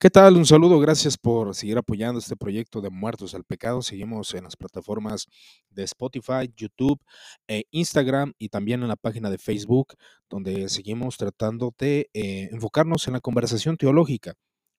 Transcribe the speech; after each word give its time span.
¿Qué 0.00 0.10
tal? 0.10 0.36
Un 0.36 0.44
saludo, 0.44 0.80
gracias 0.80 1.16
por 1.16 1.54
seguir 1.54 1.78
apoyando 1.78 2.18
este 2.18 2.36
proyecto 2.36 2.80
de 2.82 2.90
Muertos 2.90 3.34
al 3.34 3.44
Pecado. 3.44 3.80
Seguimos 3.80 4.34
en 4.34 4.44
las 4.44 4.56
plataformas 4.56 5.28
de 5.70 5.84
Spotify, 5.84 6.52
YouTube, 6.54 7.00
e 7.48 7.64
Instagram 7.70 8.34
y 8.38 8.50
también 8.50 8.82
en 8.82 8.88
la 8.88 8.96
página 8.96 9.30
de 9.30 9.38
Facebook, 9.38 9.94
donde 10.28 10.68
seguimos 10.68 11.16
tratando 11.16 11.72
de 11.78 12.10
eh, 12.12 12.48
enfocarnos 12.52 13.06
en 13.06 13.14
la 13.14 13.20
conversación 13.20 13.76
teológica 13.78 14.34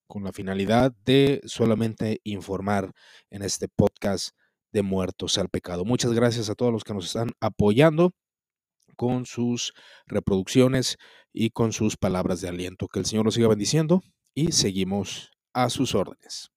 con 0.07 0.23
la 0.23 0.31
finalidad 0.31 0.93
de 1.05 1.41
solamente 1.45 2.19
informar 2.23 2.91
en 3.31 3.41
este 3.41 3.67
podcast 3.67 4.35
de 4.73 4.83
Muertos 4.83 5.39
al 5.39 5.49
Pecado. 5.49 5.85
Muchas 5.85 6.11
gracias 6.13 6.49
a 6.49 6.55
todos 6.55 6.71
los 6.71 6.83
que 6.83 6.93
nos 6.93 7.05
están 7.07 7.31
apoyando 7.39 8.11
con 8.95 9.25
sus 9.25 9.73
reproducciones 10.05 10.97
y 11.33 11.49
con 11.49 11.73
sus 11.73 11.97
palabras 11.97 12.41
de 12.41 12.49
aliento. 12.49 12.87
Que 12.87 12.99
el 12.99 13.05
Señor 13.05 13.25
nos 13.25 13.33
siga 13.35 13.47
bendiciendo 13.47 14.03
y 14.35 14.51
seguimos 14.51 15.31
a 15.53 15.69
sus 15.69 15.95
órdenes. 15.95 16.51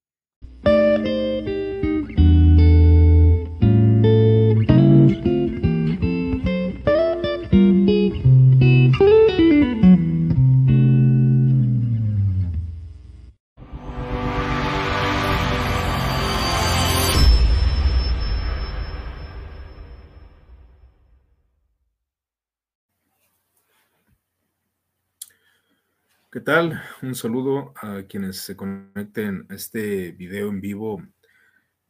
¿Qué 26.31 26.41
tal? 26.41 26.79
Un 27.01 27.15
saludo 27.15 27.73
a 27.75 28.03
quienes 28.03 28.37
se 28.37 28.55
conecten 28.55 29.47
a 29.49 29.55
este 29.55 30.11
video 30.11 30.49
en 30.49 30.61
vivo 30.61 31.01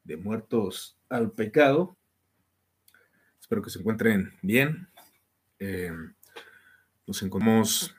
de 0.05 0.15
Muertos 0.15 0.97
al 1.09 1.33
Pecado. 1.33 1.97
Espero 3.41 3.61
que 3.61 3.69
se 3.69 3.79
encuentren 3.79 4.31
bien. 4.41 4.87
Eh, 5.59 5.91
nos 7.05 7.21
encontramos 7.21 7.93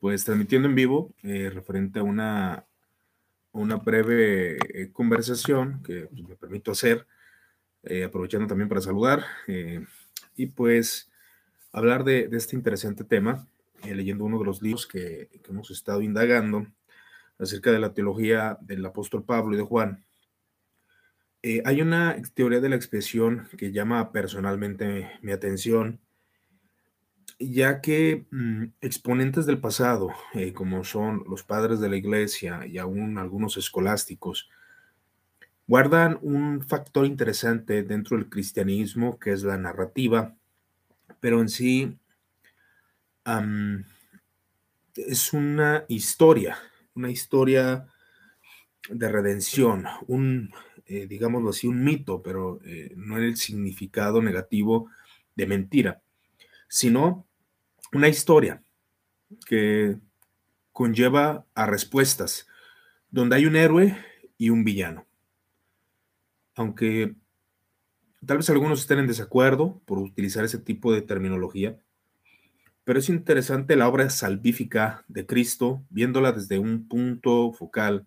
pues 0.00 0.24
transmitiendo 0.24 0.68
en 0.68 0.74
vivo 0.74 1.12
eh, 1.22 1.50
referente 1.52 1.98
a 1.98 2.02
una, 2.02 2.64
una 3.52 3.76
breve 3.76 4.56
eh, 4.56 4.90
conversación 4.90 5.82
que 5.82 6.06
pues, 6.06 6.22
me 6.26 6.36
permito 6.36 6.70
hacer, 6.70 7.06
aprovechando 8.06 8.46
también 8.46 8.70
para 8.70 8.80
saludar 8.80 9.22
y 10.34 10.46
pues 10.46 11.12
hablar 11.72 12.04
de 12.04 12.30
este 12.32 12.56
interesante 12.56 13.04
tema 13.04 13.46
eh, 13.84 13.94
leyendo 13.94 14.24
uno 14.24 14.38
de 14.38 14.44
los 14.44 14.62
libros 14.62 14.86
que, 14.86 15.28
hemos 15.48 15.70
estado 15.70 16.02
indagando 16.02 16.66
acerca 17.38 17.72
de 17.72 17.78
la 17.78 17.92
teología 17.92 18.58
del 18.60 18.84
apóstol 18.86 19.24
Pablo 19.24 19.54
y 19.54 19.58
de 19.58 19.64
Juan. 19.64 20.04
Eh, 21.42 21.62
hay 21.64 21.82
una 21.82 22.16
teoría 22.34 22.60
de 22.60 22.68
la 22.68 22.76
expresión 22.76 23.48
que 23.58 23.72
llama 23.72 24.12
personalmente 24.12 25.10
mi 25.20 25.32
atención, 25.32 26.00
ya 27.38 27.80
que 27.80 28.26
mm, 28.30 28.64
exponentes 28.80 29.44
del 29.46 29.58
pasado, 29.58 30.10
eh, 30.32 30.52
como 30.52 30.84
son 30.84 31.24
los 31.28 31.42
padres 31.42 31.80
de 31.80 31.88
la 31.88 31.96
iglesia 31.96 32.66
y 32.66 32.78
aún 32.78 33.18
algunos 33.18 33.56
escolásticos, 33.56 34.48
guardan 35.66 36.18
un 36.22 36.62
factor 36.62 37.06
interesante 37.06 37.82
dentro 37.82 38.16
del 38.16 38.28
cristianismo, 38.28 39.18
que 39.18 39.32
es 39.32 39.42
la 39.42 39.58
narrativa, 39.58 40.34
pero 41.20 41.40
en 41.40 41.48
sí 41.48 41.98
es 44.96 45.32
una 45.32 45.84
historia, 45.88 46.58
una 46.94 47.10
historia 47.10 47.86
de 48.88 49.08
redención, 49.08 49.84
un, 50.06 50.52
eh, 50.86 51.06
digámoslo 51.06 51.50
así, 51.50 51.66
un 51.66 51.82
mito, 51.82 52.22
pero 52.22 52.60
eh, 52.64 52.92
no 52.96 53.16
en 53.18 53.24
el 53.24 53.36
significado 53.36 54.20
negativo 54.22 54.90
de 55.34 55.46
mentira, 55.46 56.02
sino 56.68 57.26
una 57.92 58.08
historia 58.08 58.62
que 59.46 59.96
conlleva 60.72 61.46
a 61.54 61.66
respuestas, 61.66 62.46
donde 63.10 63.36
hay 63.36 63.46
un 63.46 63.56
héroe 63.56 63.96
y 64.36 64.50
un 64.50 64.64
villano. 64.64 65.06
Aunque 66.56 67.14
tal 68.26 68.38
vez 68.38 68.50
algunos 68.50 68.80
estén 68.80 68.98
en 68.98 69.06
desacuerdo 69.06 69.80
por 69.86 69.98
utilizar 69.98 70.44
ese 70.44 70.58
tipo 70.58 70.92
de 70.92 71.02
terminología, 71.02 71.78
pero 72.84 72.98
es 72.98 73.08
interesante 73.08 73.76
la 73.76 73.88
obra 73.88 74.08
salvífica 74.10 75.04
de 75.08 75.26
Cristo, 75.26 75.82
viéndola 75.88 76.32
desde 76.32 76.58
un 76.58 76.86
punto 76.86 77.52
focal 77.52 78.06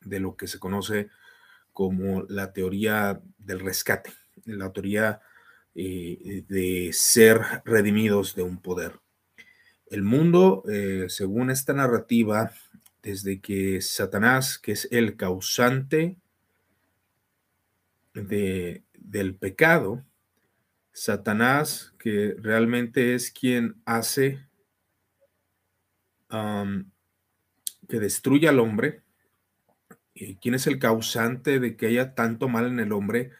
de 0.00 0.20
lo 0.20 0.36
que 0.36 0.46
se 0.46 0.58
conoce 0.58 1.08
como 1.72 2.22
la 2.28 2.52
teoría 2.52 3.20
del 3.38 3.60
rescate, 3.60 4.10
la 4.44 4.72
teoría 4.72 5.20
eh, 5.74 6.44
de 6.48 6.90
ser 6.92 7.40
redimidos 7.64 8.34
de 8.34 8.42
un 8.42 8.58
poder. 8.58 9.00
El 9.86 10.02
mundo, 10.02 10.62
eh, 10.70 11.06
según 11.08 11.50
esta 11.50 11.74
narrativa, 11.74 12.52
desde 13.02 13.40
que 13.40 13.82
Satanás, 13.82 14.58
que 14.58 14.72
es 14.72 14.88
el 14.90 15.16
causante 15.16 16.16
de, 18.14 18.82
del 18.94 19.34
pecado, 19.34 20.02
Satanás, 20.94 21.92
que 21.98 22.36
realmente 22.38 23.14
es 23.14 23.32
quien 23.32 23.82
hace 23.84 24.46
que 27.88 28.00
destruya 28.00 28.50
al 28.50 28.60
hombre, 28.60 29.02
y 30.14 30.36
quién 30.36 30.54
es 30.54 30.66
el 30.66 30.78
causante 30.78 31.60
de 31.60 31.76
que 31.76 31.86
haya 31.86 32.14
tanto 32.14 32.48
mal 32.48 32.66
en 32.66 32.80
el 32.80 32.92
hombre, 32.92 33.30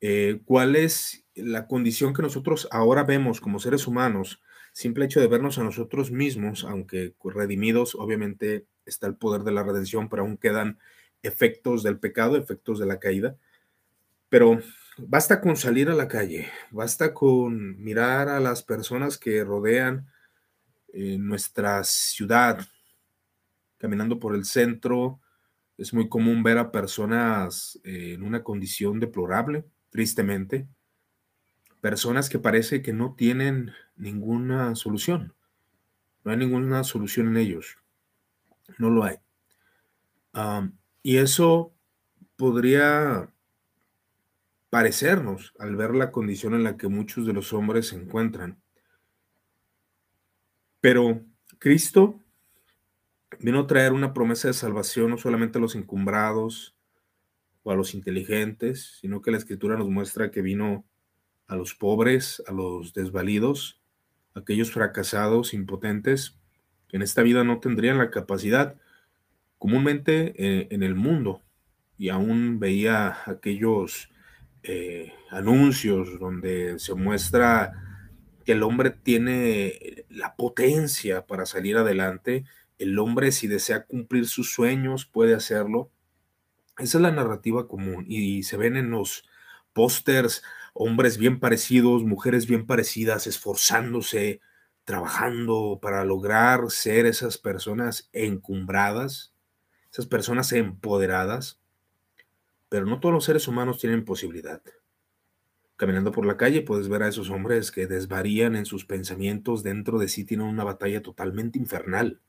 eh, 0.00 0.40
cuál 0.44 0.76
es 0.76 1.24
la 1.34 1.66
condición 1.66 2.14
que 2.14 2.22
nosotros 2.22 2.68
ahora 2.70 3.02
vemos 3.04 3.40
como 3.40 3.58
seres 3.58 3.86
humanos, 3.86 4.40
simple 4.72 5.04
hecho 5.04 5.20
de 5.20 5.26
vernos 5.26 5.58
a 5.58 5.64
nosotros 5.64 6.10
mismos, 6.10 6.64
aunque 6.64 7.14
redimidos, 7.22 7.94
obviamente 7.94 8.66
está 8.84 9.06
el 9.06 9.16
poder 9.16 9.42
de 9.42 9.52
la 9.52 9.64
redención, 9.64 10.08
pero 10.08 10.22
aún 10.22 10.36
quedan 10.36 10.78
efectos 11.22 11.82
del 11.82 11.98
pecado, 11.98 12.36
efectos 12.36 12.78
de 12.78 12.86
la 12.86 13.00
caída. 13.00 13.36
Pero 14.28 14.60
Basta 14.98 15.42
con 15.42 15.56
salir 15.56 15.90
a 15.90 15.94
la 15.94 16.08
calle, 16.08 16.48
basta 16.70 17.12
con 17.12 17.78
mirar 17.82 18.30
a 18.30 18.40
las 18.40 18.62
personas 18.62 19.18
que 19.18 19.44
rodean 19.44 20.10
eh, 20.94 21.18
nuestra 21.18 21.84
ciudad, 21.84 22.66
caminando 23.76 24.18
por 24.18 24.34
el 24.34 24.46
centro. 24.46 25.20
Es 25.76 25.92
muy 25.92 26.08
común 26.08 26.42
ver 26.42 26.56
a 26.56 26.72
personas 26.72 27.78
eh, 27.84 28.14
en 28.14 28.22
una 28.22 28.42
condición 28.42 28.98
deplorable, 28.98 29.66
tristemente. 29.90 30.66
Personas 31.82 32.30
que 32.30 32.38
parece 32.38 32.80
que 32.80 32.94
no 32.94 33.14
tienen 33.16 33.72
ninguna 33.96 34.74
solución. 34.76 35.34
No 36.24 36.30
hay 36.30 36.38
ninguna 36.38 36.84
solución 36.84 37.28
en 37.28 37.36
ellos. 37.36 37.76
No 38.78 38.88
lo 38.88 39.04
hay. 39.04 39.16
y 41.02 41.18
eso 41.18 41.74
podría 42.36 43.30
parecernos 44.70 45.54
al 45.58 45.76
ver 45.76 45.94
la 45.94 46.10
condición 46.10 46.54
en 46.54 46.64
la 46.64 46.76
que 46.76 46.88
muchos 46.88 47.26
de 47.26 47.32
los 47.32 47.52
hombres 47.52 47.88
se 47.88 47.96
encuentran. 47.96 48.60
Pero 50.80 51.22
Cristo 51.58 52.20
vino 53.40 53.60
a 53.60 53.66
traer 53.66 53.92
una 53.92 54.12
promesa 54.12 54.48
de 54.48 54.54
salvación 54.54 55.10
no 55.10 55.18
solamente 55.18 55.58
a 55.58 55.60
los 55.60 55.74
encumbrados 55.74 56.76
o 57.62 57.70
a 57.70 57.74
los 57.74 57.94
inteligentes, 57.94 58.98
sino 59.00 59.22
que 59.22 59.30
la 59.30 59.38
escritura 59.38 59.76
nos 59.76 59.88
muestra 59.88 60.30
que 60.30 60.42
vino 60.42 60.84
a 61.48 61.56
los 61.56 61.74
pobres, 61.74 62.42
a 62.46 62.52
los 62.52 62.92
desvalidos, 62.92 63.80
a 64.34 64.40
aquellos 64.40 64.70
fracasados, 64.70 65.54
impotentes, 65.54 66.38
que 66.88 66.96
en 66.96 67.02
esta 67.02 67.22
vida 67.22 67.44
no 67.44 67.58
tendrían 67.60 67.98
la 67.98 68.10
capacidad. 68.10 68.76
Comúnmente 69.58 70.34
eh, 70.36 70.68
en 70.70 70.82
el 70.82 70.94
mundo, 70.94 71.42
y 71.98 72.10
aún 72.10 72.58
veía 72.60 73.16
aquellos 73.26 74.10
eh, 74.68 75.12
anuncios 75.30 76.18
donde 76.18 76.78
se 76.78 76.94
muestra 76.94 77.72
que 78.44 78.52
el 78.52 78.62
hombre 78.62 78.90
tiene 78.90 80.04
la 80.08 80.36
potencia 80.36 81.26
para 81.26 81.46
salir 81.46 81.76
adelante, 81.76 82.44
el 82.78 82.98
hombre 82.98 83.32
si 83.32 83.46
desea 83.46 83.86
cumplir 83.86 84.26
sus 84.26 84.52
sueños 84.52 85.06
puede 85.06 85.34
hacerlo. 85.34 85.90
Esa 86.78 86.98
es 86.98 87.02
la 87.02 87.10
narrativa 87.10 87.68
común 87.68 88.06
y 88.08 88.42
se 88.42 88.56
ven 88.56 88.76
en 88.76 88.90
los 88.90 89.24
pósters 89.72 90.42
hombres 90.74 91.16
bien 91.16 91.40
parecidos, 91.40 92.04
mujeres 92.04 92.46
bien 92.46 92.66
parecidas, 92.66 93.26
esforzándose, 93.26 94.40
trabajando 94.84 95.78
para 95.80 96.04
lograr 96.04 96.70
ser 96.70 97.06
esas 97.06 97.38
personas 97.38 98.08
encumbradas, 98.12 99.32
esas 99.90 100.06
personas 100.06 100.52
empoderadas 100.52 101.60
pero 102.68 102.86
no 102.86 103.00
todos 103.00 103.14
los 103.14 103.24
seres 103.24 103.48
humanos 103.48 103.78
tienen 103.78 104.04
posibilidad. 104.04 104.62
Caminando 105.76 106.10
por 106.10 106.24
la 106.24 106.38
calle 106.38 106.62
puedes 106.62 106.88
ver 106.88 107.02
a 107.02 107.08
esos 107.08 107.28
hombres 107.28 107.70
que 107.70 107.86
desvarían 107.86 108.56
en 108.56 108.64
sus 108.64 108.86
pensamientos, 108.86 109.62
dentro 109.62 109.98
de 109.98 110.08
sí 110.08 110.24
tienen 110.24 110.46
una 110.46 110.64
batalla 110.64 111.02
totalmente 111.02 111.58
infernal. 111.58 112.20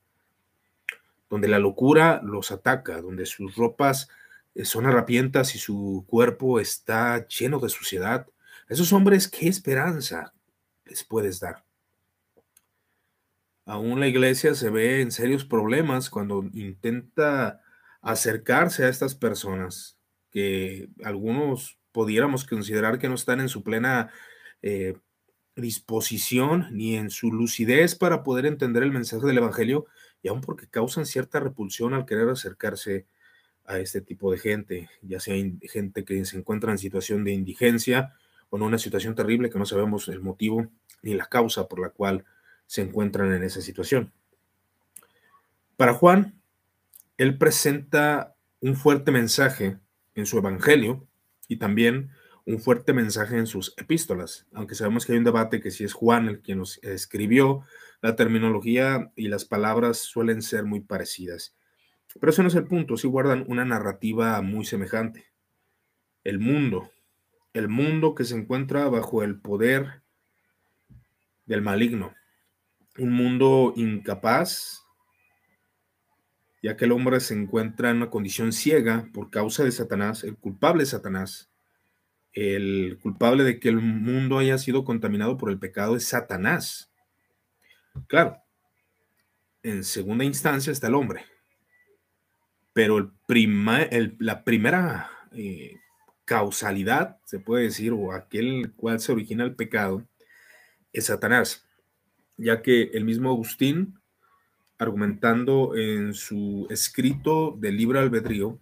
donde 1.30 1.48
la 1.48 1.58
locura 1.58 2.22
los 2.24 2.50
ataca, 2.52 3.02
donde 3.02 3.26
sus 3.26 3.54
ropas 3.54 4.08
eh, 4.54 4.64
son 4.64 4.86
harapientas 4.86 5.54
y 5.54 5.58
su 5.58 6.06
cuerpo 6.08 6.58
está 6.58 7.26
lleno 7.28 7.58
de 7.58 7.68
suciedad. 7.68 8.26
esos 8.66 8.94
hombres, 8.94 9.28
¿qué 9.28 9.46
esperanza 9.46 10.32
les 10.86 11.04
puedes 11.04 11.38
dar? 11.38 11.64
Aún 13.66 14.00
la 14.00 14.08
iglesia 14.08 14.54
se 14.54 14.70
ve 14.70 15.02
en 15.02 15.12
serios 15.12 15.44
problemas 15.44 16.08
cuando 16.08 16.42
intenta 16.54 17.60
acercarse 18.00 18.84
a 18.84 18.88
estas 18.88 19.14
personas 19.14 19.97
que 20.30 20.88
algunos 21.04 21.78
pudiéramos 21.92 22.44
considerar 22.44 22.98
que 22.98 23.08
no 23.08 23.14
están 23.14 23.40
en 23.40 23.48
su 23.48 23.62
plena 23.62 24.10
eh, 24.62 24.96
disposición 25.56 26.68
ni 26.70 26.96
en 26.96 27.10
su 27.10 27.32
lucidez 27.32 27.94
para 27.94 28.22
poder 28.22 28.46
entender 28.46 28.82
el 28.82 28.92
mensaje 28.92 29.26
del 29.26 29.38
Evangelio 29.38 29.86
y 30.22 30.28
aún 30.28 30.40
porque 30.40 30.68
causan 30.68 31.06
cierta 31.06 31.40
repulsión 31.40 31.94
al 31.94 32.06
querer 32.06 32.28
acercarse 32.28 33.06
a 33.64 33.78
este 33.78 34.00
tipo 34.00 34.32
de 34.32 34.38
gente, 34.38 34.90
ya 35.02 35.20
sea 35.20 35.36
gente 35.62 36.04
que 36.04 36.24
se 36.24 36.38
encuentra 36.38 36.72
en 36.72 36.78
situación 36.78 37.24
de 37.24 37.32
indigencia 37.32 38.14
o 38.50 38.56
en 38.56 38.62
una 38.62 38.78
situación 38.78 39.14
terrible 39.14 39.50
que 39.50 39.58
no 39.58 39.66
sabemos 39.66 40.08
el 40.08 40.20
motivo 40.20 40.68
ni 41.02 41.14
la 41.14 41.26
causa 41.26 41.68
por 41.68 41.80
la 41.80 41.90
cual 41.90 42.24
se 42.66 42.82
encuentran 42.82 43.32
en 43.32 43.42
esa 43.42 43.60
situación. 43.60 44.12
Para 45.76 45.94
Juan, 45.94 46.40
él 47.18 47.36
presenta 47.36 48.34
un 48.60 48.74
fuerte 48.74 49.10
mensaje 49.10 49.78
en 50.18 50.26
su 50.26 50.38
evangelio 50.38 51.06
y 51.46 51.56
también 51.56 52.10
un 52.44 52.60
fuerte 52.60 52.92
mensaje 52.92 53.36
en 53.36 53.46
sus 53.46 53.74
epístolas, 53.76 54.46
aunque 54.52 54.74
sabemos 54.74 55.06
que 55.06 55.12
hay 55.12 55.18
un 55.18 55.24
debate 55.24 55.60
que 55.60 55.70
si 55.70 55.84
es 55.84 55.92
Juan 55.92 56.28
el 56.28 56.40
quien 56.40 56.58
nos 56.58 56.82
escribió, 56.82 57.62
la 58.00 58.16
terminología 58.16 59.12
y 59.16 59.28
las 59.28 59.44
palabras 59.44 59.98
suelen 59.98 60.42
ser 60.42 60.64
muy 60.64 60.80
parecidas. 60.80 61.54
Pero 62.18 62.30
ese 62.30 62.42
no 62.42 62.48
es 62.48 62.54
el 62.54 62.66
punto, 62.66 62.96
sí 62.96 63.06
guardan 63.06 63.44
una 63.48 63.64
narrativa 63.64 64.40
muy 64.42 64.64
semejante. 64.64 65.26
El 66.24 66.40
mundo, 66.40 66.90
el 67.52 67.68
mundo 67.68 68.14
que 68.14 68.24
se 68.24 68.34
encuentra 68.34 68.88
bajo 68.88 69.22
el 69.22 69.40
poder 69.40 70.02
del 71.46 71.62
maligno, 71.62 72.14
un 72.98 73.12
mundo 73.12 73.72
incapaz, 73.76 74.84
ya 76.62 76.76
que 76.76 76.84
el 76.84 76.92
hombre 76.92 77.20
se 77.20 77.34
encuentra 77.34 77.90
en 77.90 77.98
una 77.98 78.10
condición 78.10 78.52
ciega 78.52 79.08
por 79.12 79.30
causa 79.30 79.64
de 79.64 79.72
Satanás, 79.72 80.24
el 80.24 80.36
culpable 80.36 80.82
es 80.82 80.90
Satanás, 80.90 81.50
el 82.32 82.98
culpable 83.02 83.44
de 83.44 83.58
que 83.58 83.68
el 83.68 83.78
mundo 83.80 84.38
haya 84.38 84.58
sido 84.58 84.84
contaminado 84.84 85.36
por 85.38 85.50
el 85.50 85.58
pecado 85.58 85.96
es 85.96 86.06
Satanás. 86.06 86.92
Claro, 88.06 88.38
en 89.62 89.84
segunda 89.84 90.24
instancia 90.24 90.72
está 90.72 90.86
el 90.86 90.94
hombre, 90.94 91.24
pero 92.72 92.98
el 92.98 93.10
el, 93.90 94.16
la 94.18 94.44
primera 94.44 95.10
eh, 95.32 95.76
causalidad, 96.24 97.18
se 97.24 97.40
puede 97.40 97.64
decir, 97.64 97.92
o 97.92 98.12
aquel 98.12 98.72
cual 98.76 99.00
se 99.00 99.12
origina 99.12 99.44
el 99.44 99.56
pecado, 99.56 100.06
es 100.92 101.06
Satanás, 101.06 101.66
ya 102.36 102.62
que 102.62 102.90
el 102.94 103.04
mismo 103.04 103.30
Agustín, 103.30 103.98
argumentando 104.78 105.76
en 105.76 106.14
su 106.14 106.66
escrito 106.70 107.56
del 107.58 107.76
libro 107.76 108.00
albedrío, 108.00 108.58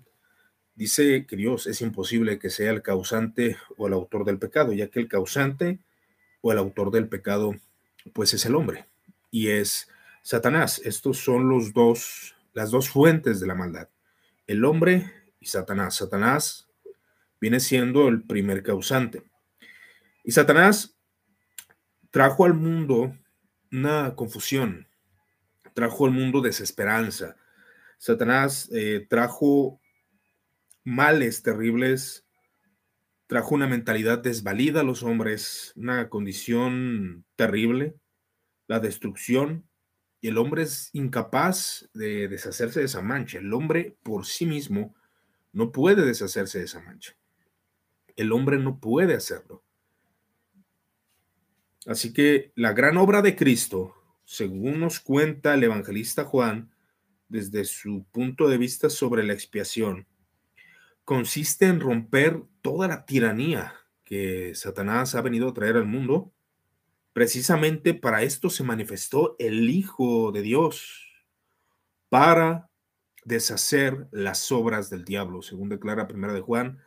dice 0.75 1.27
que 1.27 1.37
Dios 1.37 1.67
es 1.67 1.81
imposible 1.81 2.39
que 2.39 2.51
sea 2.51 2.71
el 2.71 2.83
causante 2.83 3.57
o 3.77 3.87
el 3.87 3.93
autor 3.93 4.25
del 4.25 4.39
pecado, 4.39 4.73
ya 4.73 4.89
que 4.89 5.01
el 5.01 5.09
causante 5.09 5.79
o 6.41 6.53
el 6.53 6.59
autor 6.59 6.91
del 6.91 7.09
pecado, 7.09 7.55
pues 8.13 8.35
es 8.35 8.45
el 8.47 8.55
hombre 8.55 8.87
y 9.31 9.49
es 9.49 9.89
Satanás. 10.23 10.81
Estos 10.85 11.19
son 11.19 11.49
los 11.49 11.73
dos, 11.73 12.35
las 12.55 12.71
dos 12.71 12.89
fuentes 12.89 13.41
de 13.41 13.47
la 13.47 13.55
maldad 13.55 13.89
el 14.47 14.65
hombre 14.65 15.13
y 15.41 15.47
Satanás. 15.47 15.97
Satanás 15.97 16.69
viene 17.41 17.61
siendo 17.61 18.09
el 18.09 18.23
primer 18.23 18.63
causante. 18.63 19.23
Y 20.25 20.33
Satanás 20.33 20.97
trajo 22.11 22.45
al 22.45 22.55
mundo 22.55 23.17
una 23.71 24.15
confusión, 24.15 24.89
trajo 25.77 26.07
al 26.07 26.13
mundo 26.13 26.41
desesperanza. 26.41 27.37
Satanás 27.99 28.71
eh, 28.73 29.07
trajo 29.11 29.79
males 30.85 31.43
terribles, 31.43 32.25
trajo 33.27 33.55
una 33.55 33.67
mentalidad 33.67 34.19
desvalida 34.19 34.81
a 34.81 34.85
los 34.85 35.03
hombres, 35.03 35.75
una 35.77 36.09
condición 36.09 37.27
terrible, 37.37 37.95
la 38.69 38.81
destrucción, 38.81 39.69
y 40.23 40.29
el 40.29 40.39
hombre 40.39 40.63
es 40.63 40.89
incapaz 40.95 41.91
de 41.93 42.27
deshacerse 42.29 42.81
de 42.81 42.87
esa 42.87 43.03
mancha. 43.03 43.39
El 43.39 43.53
hombre 43.53 43.99
por 44.03 44.25
sí 44.25 44.47
mismo 44.47 44.95
no 45.53 45.73
puede 45.73 46.07
deshacerse 46.07 46.59
de 46.59 46.65
esa 46.65 46.81
mancha. 46.81 47.15
El 48.17 48.33
hombre 48.33 48.57
no 48.57 48.81
puede 48.81 49.13
hacerlo. 49.13 49.63
Así 51.87 52.15
que 52.15 52.53
la 52.55 52.73
gran 52.73 52.97
obra 52.97 53.21
de 53.21 53.37
Cristo, 53.37 53.96
según 54.27 54.81
nos 54.81 54.99
cuenta 54.99 55.55
el 55.55 55.63
evangelista 55.65 56.25
Juan, 56.25 56.71
desde 57.29 57.65
su 57.65 58.05
punto 58.11 58.49
de 58.49 58.59
vista 58.59 58.91
sobre 58.91 59.23
la 59.23 59.33
expiación, 59.33 60.07
consiste 61.05 61.67
en 61.67 61.81
romper 61.81 62.43
toda 62.61 62.89
la 62.89 63.07
tiranía 63.07 63.75
que 64.05 64.53
Satanás 64.55 65.15
ha 65.15 65.23
venido 65.23 65.49
a 65.49 65.55
traer 65.55 65.77
al 65.77 65.87
mundo. 65.87 66.33
Precisamente 67.13 67.95
para 67.95 68.23
esto 68.23 68.51
se 68.51 68.65
manifestó 68.65 69.37
el 69.39 69.71
Hijo 69.71 70.33
de 70.33 70.43
Dios, 70.43 71.07
para 72.09 72.69
deshacer 73.25 74.09
las 74.11 74.51
obras 74.53 74.91
del 74.91 75.05
diablo, 75.05 75.43
según 75.43 75.69
declara 75.69 76.09
Primera 76.09 76.33
de 76.33 76.41
Juan, 76.41 76.79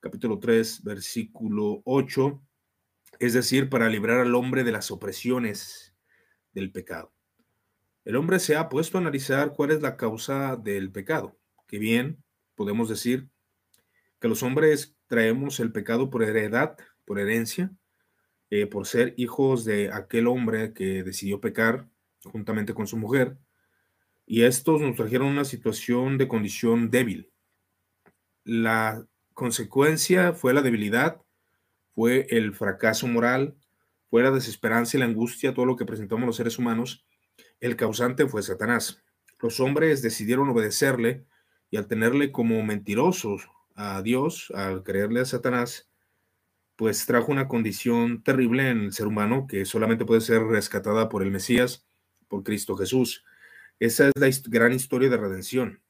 capítulo 0.00 0.38
3, 0.38 0.82
versículo 0.84 1.82
8, 1.84 2.42
es 3.18 3.32
decir, 3.32 3.68
para 3.68 3.88
librar 3.88 4.20
al 4.20 4.34
hombre 4.34 4.64
de 4.64 4.72
las 4.72 4.90
opresiones 4.90 5.93
del 6.54 6.72
pecado. 6.72 7.12
El 8.04 8.16
hombre 8.16 8.38
se 8.38 8.56
ha 8.56 8.68
puesto 8.68 8.98
a 8.98 9.00
analizar 9.00 9.52
cuál 9.52 9.70
es 9.70 9.82
la 9.82 9.96
causa 9.96 10.56
del 10.56 10.92
pecado, 10.92 11.38
que 11.66 11.78
bien 11.78 12.22
podemos 12.54 12.88
decir 12.88 13.28
que 14.20 14.28
los 14.28 14.42
hombres 14.42 14.96
traemos 15.06 15.60
el 15.60 15.72
pecado 15.72 16.10
por 16.10 16.22
heredad, 16.22 16.76
por 17.04 17.18
herencia, 17.18 17.70
eh, 18.50 18.66
por 18.66 18.86
ser 18.86 19.14
hijos 19.16 19.64
de 19.64 19.90
aquel 19.92 20.26
hombre 20.26 20.72
que 20.72 21.02
decidió 21.02 21.40
pecar 21.40 21.88
juntamente 22.24 22.74
con 22.74 22.86
su 22.86 22.96
mujer. 22.96 23.36
Y 24.26 24.42
estos 24.42 24.80
nos 24.80 24.96
trajeron 24.96 25.28
una 25.28 25.44
situación 25.44 26.18
de 26.18 26.28
condición 26.28 26.90
débil. 26.90 27.30
La 28.44 29.06
consecuencia 29.34 30.32
fue 30.32 30.54
la 30.54 30.62
debilidad, 30.62 31.20
fue 31.94 32.26
el 32.30 32.54
fracaso 32.54 33.06
moral, 33.06 33.56
fue 34.14 34.22
la 34.22 34.30
desesperanza 34.30 34.96
y 34.96 35.00
la 35.00 35.06
angustia, 35.06 35.54
todo 35.54 35.66
lo 35.66 35.74
que 35.74 35.86
presentamos 35.86 36.24
los 36.24 36.36
seres 36.36 36.56
humanos. 36.60 37.04
El 37.58 37.74
causante 37.74 38.28
fue 38.28 38.44
Satanás. 38.44 39.02
Los 39.40 39.58
hombres 39.58 40.02
decidieron 40.02 40.48
obedecerle 40.48 41.26
y 41.68 41.78
al 41.78 41.88
tenerle 41.88 42.30
como 42.30 42.62
mentirosos 42.62 43.50
a 43.74 44.00
Dios, 44.02 44.52
al 44.54 44.84
creerle 44.84 45.18
a 45.18 45.24
Satanás, 45.24 45.90
pues 46.76 47.06
trajo 47.06 47.32
una 47.32 47.48
condición 47.48 48.22
terrible 48.22 48.70
en 48.70 48.82
el 48.82 48.92
ser 48.92 49.08
humano 49.08 49.48
que 49.48 49.64
solamente 49.64 50.04
puede 50.04 50.20
ser 50.20 50.44
rescatada 50.44 51.08
por 51.08 51.24
el 51.24 51.32
Mesías, 51.32 51.84
por 52.28 52.44
Cristo 52.44 52.76
Jesús. 52.76 53.24
Esa 53.80 54.10
es 54.10 54.12
la 54.14 54.30
gran 54.48 54.72
historia 54.72 55.10
de 55.10 55.16
redención. 55.16 55.82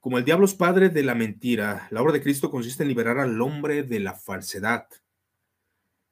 Como 0.00 0.18
el 0.18 0.24
diablo 0.24 0.46
es 0.46 0.54
padre 0.54 0.88
de 0.88 1.04
la 1.04 1.14
mentira, 1.14 1.86
la 1.92 2.02
obra 2.02 2.14
de 2.14 2.20
Cristo 2.22 2.50
consiste 2.50 2.82
en 2.82 2.88
liberar 2.88 3.20
al 3.20 3.40
hombre 3.40 3.84
de 3.84 4.00
la 4.00 4.14
falsedad. 4.14 4.88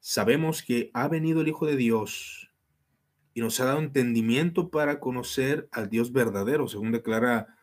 Sabemos 0.07 0.61
que 0.61 0.91
ha 0.93 1.07
venido 1.07 1.41
el 1.41 1.47
Hijo 1.47 1.65
de 1.65 1.75
Dios 1.75 2.51
y 3.33 3.41
nos 3.41 3.59
ha 3.59 3.65
dado 3.65 3.79
entendimiento 3.79 4.69
para 4.69 4.99
conocer 4.99 5.67
al 5.71 5.89
Dios 5.89 6.11
verdadero, 6.11 6.67
según 6.67 6.91
declara 6.91 7.57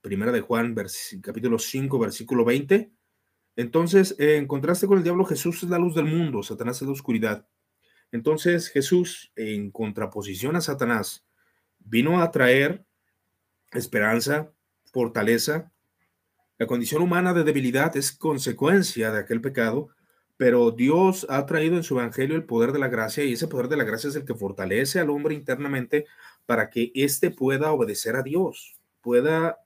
Primera 0.00 0.32
de 0.32 0.40
Juan, 0.40 0.74
capítulo 1.22 1.58
5, 1.58 1.98
versículo 1.98 2.44
20 2.44 2.90
entonces, 3.56 4.16
en 4.18 4.46
contraste 4.46 4.86
con 4.86 4.98
el 4.98 5.04
diablo, 5.04 5.24
Jesús 5.24 5.62
es 5.62 5.70
la 5.70 5.78
luz 5.78 5.94
del 5.94 6.06
mundo, 6.06 6.42
Satanás 6.42 6.82
es 6.82 6.86
la 6.88 6.92
oscuridad. 6.92 7.46
Entonces, 8.10 8.68
Jesús, 8.68 9.32
en 9.36 9.70
contraposición 9.70 10.56
a 10.56 10.60
Satanás, 10.60 11.24
vino 11.78 12.20
a 12.20 12.30
traer 12.30 12.84
esperanza, 13.72 14.52
fortaleza. 14.92 15.72
La 16.58 16.66
condición 16.66 17.02
humana 17.02 17.32
de 17.32 17.44
debilidad 17.44 17.96
es 17.96 18.12
consecuencia 18.12 19.12
de 19.12 19.20
aquel 19.20 19.40
pecado, 19.40 19.90
pero 20.36 20.72
Dios 20.72 21.26
ha 21.28 21.46
traído 21.46 21.76
en 21.76 21.84
su 21.84 21.98
evangelio 21.98 22.36
el 22.36 22.44
poder 22.44 22.72
de 22.72 22.78
la 22.80 22.88
gracia 22.88 23.24
y 23.24 23.34
ese 23.34 23.48
poder 23.48 23.68
de 23.68 23.76
la 23.76 23.84
gracia 23.84 24.08
es 24.08 24.16
el 24.16 24.24
que 24.24 24.34
fortalece 24.34 24.98
al 25.00 25.10
hombre 25.10 25.34
internamente 25.34 26.06
para 26.46 26.70
que 26.70 26.90
éste 26.94 27.30
pueda 27.30 27.72
obedecer 27.72 28.16
a 28.16 28.22
Dios, 28.22 28.74
pueda 29.00 29.58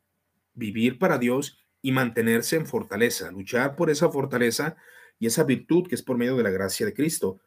vivir 0.54 0.98
para 0.98 1.18
Dios 1.18 1.58
y 1.80 1.92
mantenerse 1.92 2.56
en 2.56 2.66
fortaleza, 2.66 3.30
luchar 3.30 3.76
por 3.76 3.90
esa 3.90 4.10
fortaleza 4.10 4.76
y 5.18 5.26
esa 5.26 5.44
virtud 5.44 5.87
que 5.88 5.94
es 5.94 6.02
por 6.02 6.18
medio 6.18 6.37
de 6.37 6.42
la 6.42 6.50
gracia 6.50 6.84
de 6.87 6.94
Cristo, 6.94 7.40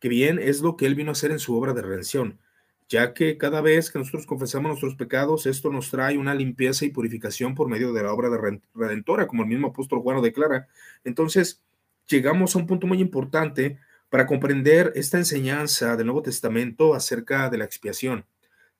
que 0.00 0.08
bien 0.08 0.38
es 0.38 0.60
lo 0.60 0.76
que 0.76 0.86
Él 0.86 0.94
vino 0.94 1.10
a 1.10 1.12
hacer 1.12 1.30
en 1.30 1.38
su 1.38 1.56
obra 1.56 1.72
de 1.72 1.82
redención. 1.82 2.40
ya 2.88 3.14
que 3.14 3.36
cada 3.38 3.60
vez 3.62 3.90
que 3.90 3.98
nosotros 3.98 4.26
confesamos 4.26 4.68
nuestros 4.68 4.94
pecados, 4.96 5.46
esto 5.46 5.70
nos 5.72 5.90
trae 5.90 6.18
una 6.18 6.34
limpieza 6.34 6.84
y 6.84 6.90
purificación 6.90 7.54
por 7.56 7.68
medio 7.68 7.92
de 7.92 8.02
la 8.04 8.12
obra 8.12 8.30
de 8.30 8.60
redentora, 8.74 9.26
como 9.26 9.42
el 9.42 9.48
mismo 9.48 9.68
apóstol 9.68 10.00
Juan 10.02 10.22
declara. 10.22 10.68
Entonces, 11.04 11.62
llegamos 12.08 12.54
a 12.54 12.58
un 12.58 12.66
punto 12.66 12.86
muy 12.86 13.00
importante 13.00 13.78
para 14.08 14.26
comprender 14.26 14.92
esta 14.94 15.18
enseñanza 15.18 15.96
del 15.96 16.06
Nuevo 16.06 16.22
Testamento 16.22 16.94
acerca 16.94 17.50
de 17.50 17.58
la 17.58 17.64
expiación, 17.64 18.24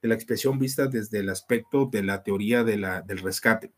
de 0.00 0.08
la 0.08 0.14
expiación 0.14 0.58
vista 0.58 0.86
desde 0.86 1.18
el 1.18 1.28
aspecto 1.28 1.86
de 1.86 2.02
la 2.02 2.22
teoría 2.22 2.64
de 2.64 2.76
la, 2.76 3.02
del 3.02 3.18
rescate. 3.18 3.72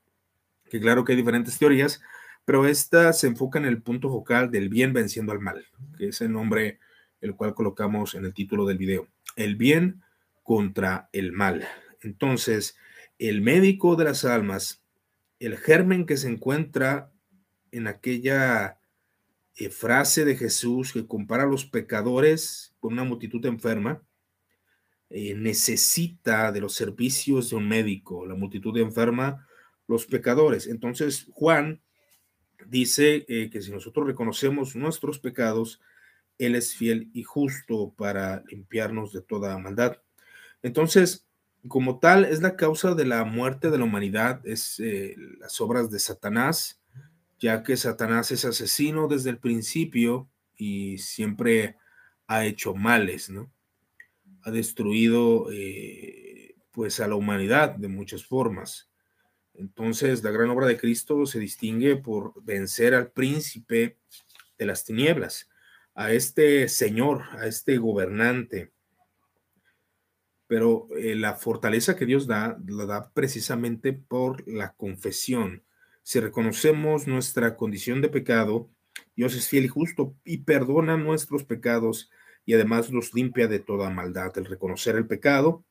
Que 0.71 0.81
claro 0.81 1.05
que 1.05 1.12
hay 1.12 1.17
diferentes 1.17 1.59
teorías, 1.59 2.02
pero 2.45 2.67
esta 2.67 3.12
se 3.12 3.26
enfoca 3.26 3.59
en 3.59 3.64
el 3.64 3.83
punto 3.83 4.11
focal 4.11 4.50
del 4.50 4.69
bien 4.69 4.93
venciendo 4.93 5.33
al 5.33 5.40
mal, 5.40 5.67
que 5.97 6.09
es 6.09 6.21
el 6.21 6.33
nombre 6.33 6.78
el 7.21 7.35
cual 7.35 7.55
colocamos 7.55 8.14
en 8.14 8.25
el 8.25 8.35
título 8.35 8.67
del 8.67 8.78
video. 8.78 9.09
El 9.37 9.57
bien 9.57 10.02
contra 10.43 11.09
el 11.12 11.33
mal. 11.33 11.67
Entonces, 12.00 12.76
el 13.19 13.40
médico 13.40 13.97
de 13.97 14.05
las 14.05 14.25
almas, 14.25 14.83
el 15.40 15.57
germen 15.57 16.07
que 16.07 16.17
se 16.17 16.28
encuentra 16.28 17.11
en 17.71 17.87
aquella 17.87 18.78
eh, 19.61 19.71
frase 19.71 20.25
de 20.25 20.37
Jesús 20.37 20.93
que 20.93 21.05
compara 21.09 21.43
a 21.43 21.47
los 21.47 21.67
pecadores 21.67 22.77
con 22.79 22.93
una 22.93 23.03
multitud 23.03 23.45
enferma, 23.45 24.00
eh, 25.11 25.35
necesita 25.35 26.53
de 26.53 26.61
los 26.61 26.75
servicios 26.75 27.50
de 27.50 27.57
un 27.57 27.67
médico, 27.67 28.25
la 28.25 28.37
multitud 28.37 28.79
enferma, 28.79 29.49
los 29.88 30.07
pecadores. 30.07 30.69
Entonces, 30.69 31.27
Juan 31.33 31.83
dice 32.69 33.27
eh, 33.29 33.50
que 33.50 33.61
si 33.61 33.73
nosotros 33.73 34.07
reconocemos 34.07 34.77
nuestros 34.77 35.19
pecados, 35.19 35.81
Él 36.38 36.55
es 36.55 36.77
fiel 36.77 37.11
y 37.12 37.25
justo 37.25 37.93
para 37.97 38.45
limpiarnos 38.47 39.12
de 39.12 39.23
toda 39.23 39.59
maldad. 39.59 40.00
Entonces, 40.62 41.27
como 41.67 41.99
tal, 41.99 42.25
es 42.25 42.43
la 42.43 42.55
causa 42.55 42.95
de 42.95 43.07
la 43.07 43.25
muerte 43.25 43.71
de 43.71 43.79
la 43.79 43.85
humanidad, 43.85 44.41
es 44.47 44.81
las 45.41 45.61
obras 45.61 45.91
de 45.91 45.99
Satanás, 45.99 46.78
ya 47.38 47.62
que 47.62 47.76
Satanás 47.76 48.30
es 48.30 48.45
asesino 48.45 49.09
desde 49.09 49.30
el 49.30 49.38
principio 49.38 50.28
y 50.57 50.99
siempre 50.99 51.76
ha 52.26 52.45
hecho 52.45 52.75
males, 52.75 53.30
¿no? 53.30 53.50
Ha 54.42 54.50
destruido 54.50 55.50
eh, 55.52 56.57
pues 56.71 57.00
a 57.00 57.09
la 57.09 57.14
humanidad 57.14 57.76
de 57.76 57.88
muchas 57.88 58.25
formas. 58.25 58.90
Entonces, 59.54 60.23
la 60.23 60.30
gran 60.30 60.50
obra 60.50 60.66
de 60.66 60.78
Cristo 60.78 61.26
se 61.26 61.40
distingue 61.40 61.97
por 61.97 62.33
vencer 62.45 62.95
al 62.95 63.11
príncipe 63.11 63.99
de 64.57 64.66
las 64.66 64.85
tinieblas, 64.85 65.49
a 65.95 66.12
este 66.12 66.68
señor, 66.68 67.25
a 67.33 67.47
este 67.47 67.78
gobernante, 67.78 68.73
pero 70.47 70.88
eh, 70.97 71.14
la 71.14 71.35
fortaleza 71.35 71.97
que 71.97 72.07
Dios 72.07 72.26
da, 72.26 72.59
la 72.66 72.87
da 72.87 73.11
precisamente 73.12 73.92
por 73.92 74.47
la 74.49 74.75
confesión. 74.75 75.64
Si 76.09 76.21
reconocemos 76.21 77.07
nuestra 77.07 77.55
condición 77.55 78.00
de 78.00 78.09
pecado, 78.09 78.71
Dios 79.15 79.35
es 79.35 79.47
fiel 79.47 79.67
y 79.67 79.69
justo 79.69 80.17
y 80.25 80.38
perdona 80.38 80.97
nuestros 80.97 81.45
pecados 81.45 82.11
y 82.47 82.55
además 82.55 82.91
los 82.91 83.12
limpia 83.12 83.47
de 83.47 83.59
toda 83.59 83.91
maldad. 83.91 84.33
El 84.38 84.47
reconocer 84.47 84.97
el 84.97 85.07
pecado 85.07 85.67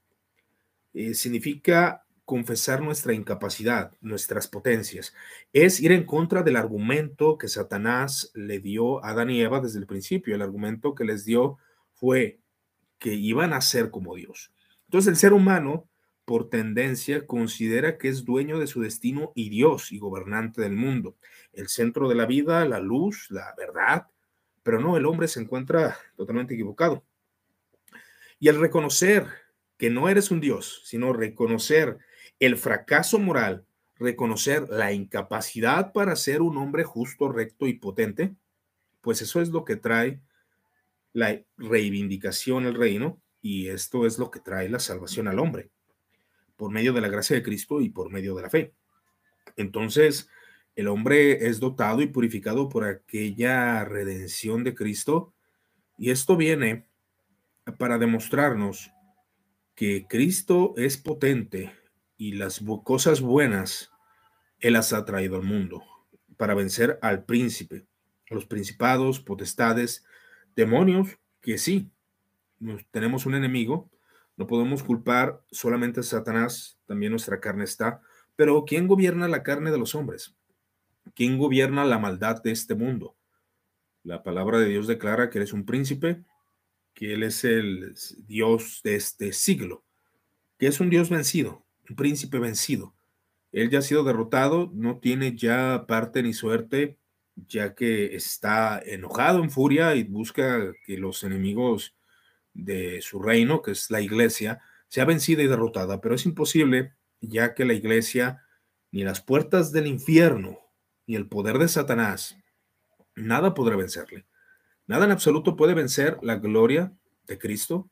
eh, 0.94 1.16
significa 1.16 2.06
confesar 2.24 2.84
nuestra 2.84 3.14
incapacidad, 3.14 3.94
nuestras 4.00 4.48
potencias. 4.48 5.12
Es 5.54 5.80
ir 5.80 5.92
en 5.92 6.06
contra 6.06 6.44
del 6.44 6.58
argumento 6.58 7.40
que 7.40 7.48
Satanás 7.48 8.30
le 8.36 8.60
dio 8.60 9.04
a 9.04 9.10
Adán 9.10 9.32
y 9.32 9.42
Eva 9.42 9.60
desde 9.60 9.80
el 9.80 9.88
principio. 9.88 10.36
El 10.36 10.44
argumento 10.44 10.94
que 10.94 11.06
les 11.06 11.26
dio 11.26 11.58
fue 11.96 12.40
que 13.00 13.16
iban 13.16 13.54
a 13.54 13.62
ser 13.62 13.90
como 13.90 14.14
Dios. 14.14 14.54
Entonces 14.86 15.10
el 15.10 15.18
ser 15.18 15.34
humano, 15.34 15.90
por 16.28 16.50
tendencia, 16.50 17.26
considera 17.26 17.98
que 17.98 18.10
es 18.10 18.26
dueño 18.26 18.60
de 18.60 18.68
su 18.68 18.82
destino 18.82 19.32
y 19.34 19.48
Dios 19.48 19.94
y 19.94 19.98
gobernante 19.98 20.62
del 20.62 20.76
mundo, 20.76 21.16
el 21.54 21.70
centro 21.70 22.10
de 22.10 22.16
la 22.16 22.26
vida, 22.26 22.66
la 22.66 22.82
luz, 22.82 23.28
la 23.30 23.56
verdad, 23.58 24.08
pero 24.62 24.82
no, 24.82 24.98
el 24.98 25.06
hombre 25.06 25.30
se 25.30 25.40
encuentra 25.40 25.98
totalmente 26.18 26.54
equivocado. 26.54 27.06
Y 28.40 28.50
al 28.50 28.60
reconocer 28.60 29.26
que 29.78 29.90
no 29.90 30.10
eres 30.10 30.30
un 30.30 30.42
Dios, 30.42 30.82
sino 30.84 31.14
reconocer 31.14 31.98
el 32.42 32.58
fracaso 32.58 33.20
moral, 33.20 33.64
reconocer 33.96 34.68
la 34.68 34.92
incapacidad 34.92 35.94
para 35.94 36.18
ser 36.18 36.42
un 36.42 36.58
hombre 36.58 36.84
justo, 36.84 37.32
recto 37.32 37.68
y 37.68 37.76
potente, 37.76 38.36
pues 39.00 39.22
eso 39.22 39.40
es 39.40 39.48
lo 39.48 39.64
que 39.64 39.78
trae 39.78 40.20
la 41.14 41.42
reivindicación 41.56 42.66
al 42.66 42.76
reino 42.76 43.22
y 43.42 43.70
esto 43.70 44.06
es 44.06 44.20
lo 44.20 44.30
que 44.30 44.42
trae 44.42 44.68
la 44.68 44.80
salvación 44.80 45.30
al 45.30 45.40
hombre, 45.40 45.72
por 46.58 46.72
medio 46.72 46.92
de 46.92 47.02
la 47.02 47.08
gracia 47.08 47.36
de 47.36 47.44
Cristo 47.44 47.80
y 47.80 47.90
por 47.90 48.12
medio 48.12 48.36
de 48.36 48.42
la 48.42 48.50
fe. 48.50 48.74
Entonces, 49.56 50.30
el 50.76 50.88
hombre 50.88 51.48
es 51.48 51.60
dotado 51.60 52.02
y 52.02 52.08
purificado 52.08 52.70
por 52.70 52.84
aquella 52.84 53.86
redención 53.86 54.64
de 54.64 54.76
Cristo, 54.76 55.34
y 55.98 56.12
esto 56.12 56.38
viene 56.38 56.86
para 57.78 57.98
demostrarnos 57.98 58.92
que 59.76 60.06
Cristo 60.08 60.74
es 60.78 60.98
potente 60.98 61.72
y 62.18 62.34
las 62.34 62.62
cosas 62.84 63.22
buenas 63.22 63.92
Él 64.60 64.74
las 64.74 64.94
ha 64.94 65.06
traído 65.06 65.36
al 65.36 65.44
mundo 65.44 65.84
para 66.38 66.54
vencer 66.54 67.00
al 67.02 67.26
príncipe, 67.26 67.88
a 68.30 68.36
los 68.36 68.46
principados, 68.46 69.20
potestades, 69.20 70.06
demonios, 70.56 71.18
que 71.42 71.58
sí, 71.58 71.92
tenemos 72.92 73.26
un 73.26 73.36
enemigo, 73.36 73.90
no 74.38 74.46
podemos 74.48 74.84
culpar 74.84 75.42
solamente 75.52 76.00
a 76.00 76.04
Satanás, 76.04 76.80
también 76.86 77.12
nuestra 77.12 77.40
carne 77.40 77.64
está, 77.64 78.02
pero 78.36 78.64
¿quién 78.66 78.88
gobierna 78.88 79.28
la 79.28 79.44
carne 79.44 79.72
de 79.72 79.80
los 79.80 79.96
hombres? 79.96 80.36
¿Quién 81.16 81.40
gobierna 81.40 81.84
la 81.84 81.98
maldad 81.98 82.42
de 82.44 82.52
este 82.52 82.76
mundo? 82.76 83.16
La 84.04 84.24
palabra 84.24 84.60
de 84.60 84.70
Dios 84.70 84.88
declara 84.88 85.30
que 85.30 85.40
Él 85.40 85.44
es 85.44 85.54
un 85.54 85.66
príncipe, 85.66 86.24
que 86.94 87.14
Él 87.14 87.24
es 87.24 87.44
el 87.44 87.96
Dios 88.28 88.82
de 88.84 88.96
este 88.96 89.34
siglo, 89.34 89.84
que 90.60 90.68
es 90.68 90.80
un 90.80 90.92
Dios 90.92 91.10
vencido, 91.10 91.66
un 91.90 91.96
príncipe 91.96 92.38
vencido. 92.38 92.94
Él 93.52 93.72
ya 93.72 93.80
ha 93.80 93.82
sido 93.82 94.04
derrotado, 94.04 94.72
no 94.74 95.00
tiene 95.00 95.36
ya 95.36 95.86
parte 95.88 96.22
ni 96.22 96.34
suerte, 96.34 97.00
ya 97.36 97.74
que 97.74 98.16
está 98.16 98.80
enojado 98.86 99.44
en 99.44 99.50
furia 99.50 99.96
y 99.96 100.04
busca 100.04 100.74
que 100.86 100.98
los 100.98 101.24
enemigos 101.24 101.97
de 102.58 103.02
su 103.02 103.22
reino, 103.22 103.62
que 103.62 103.72
es 103.72 103.90
la 103.92 104.02
iglesia, 104.02 104.60
sea 104.90 105.06
vencida 105.06 105.44
y 105.44 105.48
derrotada, 105.48 106.02
pero 106.02 106.16
es 106.16 106.26
imposible 106.26 106.94
ya 107.22 107.54
que 107.54 107.66
la 107.66 107.74
iglesia, 107.74 108.44
ni 108.92 109.04
las 109.04 109.22
puertas 109.22 109.72
del 109.72 109.88
infierno, 109.88 110.60
ni 111.06 111.16
el 111.16 111.28
poder 111.28 111.58
de 111.58 111.68
Satanás, 111.68 112.38
nada 113.16 113.54
podrá 113.54 113.76
vencerle. 113.76 114.26
Nada 114.88 115.06
en 115.06 115.12
absoluto 115.12 115.56
puede 115.56 115.74
vencer 115.74 116.18
la 116.22 116.36
gloria 116.36 116.94
de 117.28 117.38
Cristo. 117.38 117.90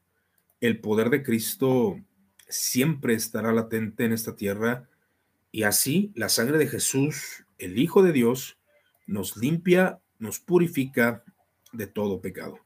El 0.61 0.79
poder 0.79 1.09
de 1.09 1.23
Cristo 1.23 1.99
siempre 2.47 3.13
estará 3.13 3.51
latente 3.51 4.05
en 4.05 4.13
esta 4.13 4.35
tierra 4.35 4.87
y 5.51 5.63
así 5.63 6.11
la 6.15 6.29
sangre 6.29 6.57
de 6.57 6.67
Jesús, 6.67 7.45
el 7.57 7.77
Hijo 7.77 8.03
de 8.03 8.13
Dios, 8.13 8.57
nos 9.05 9.37
limpia, 9.37 9.99
nos 10.19 10.39
purifica 10.39 11.23
de 11.71 11.87
todo 11.87 12.21
pecado. 12.21 12.59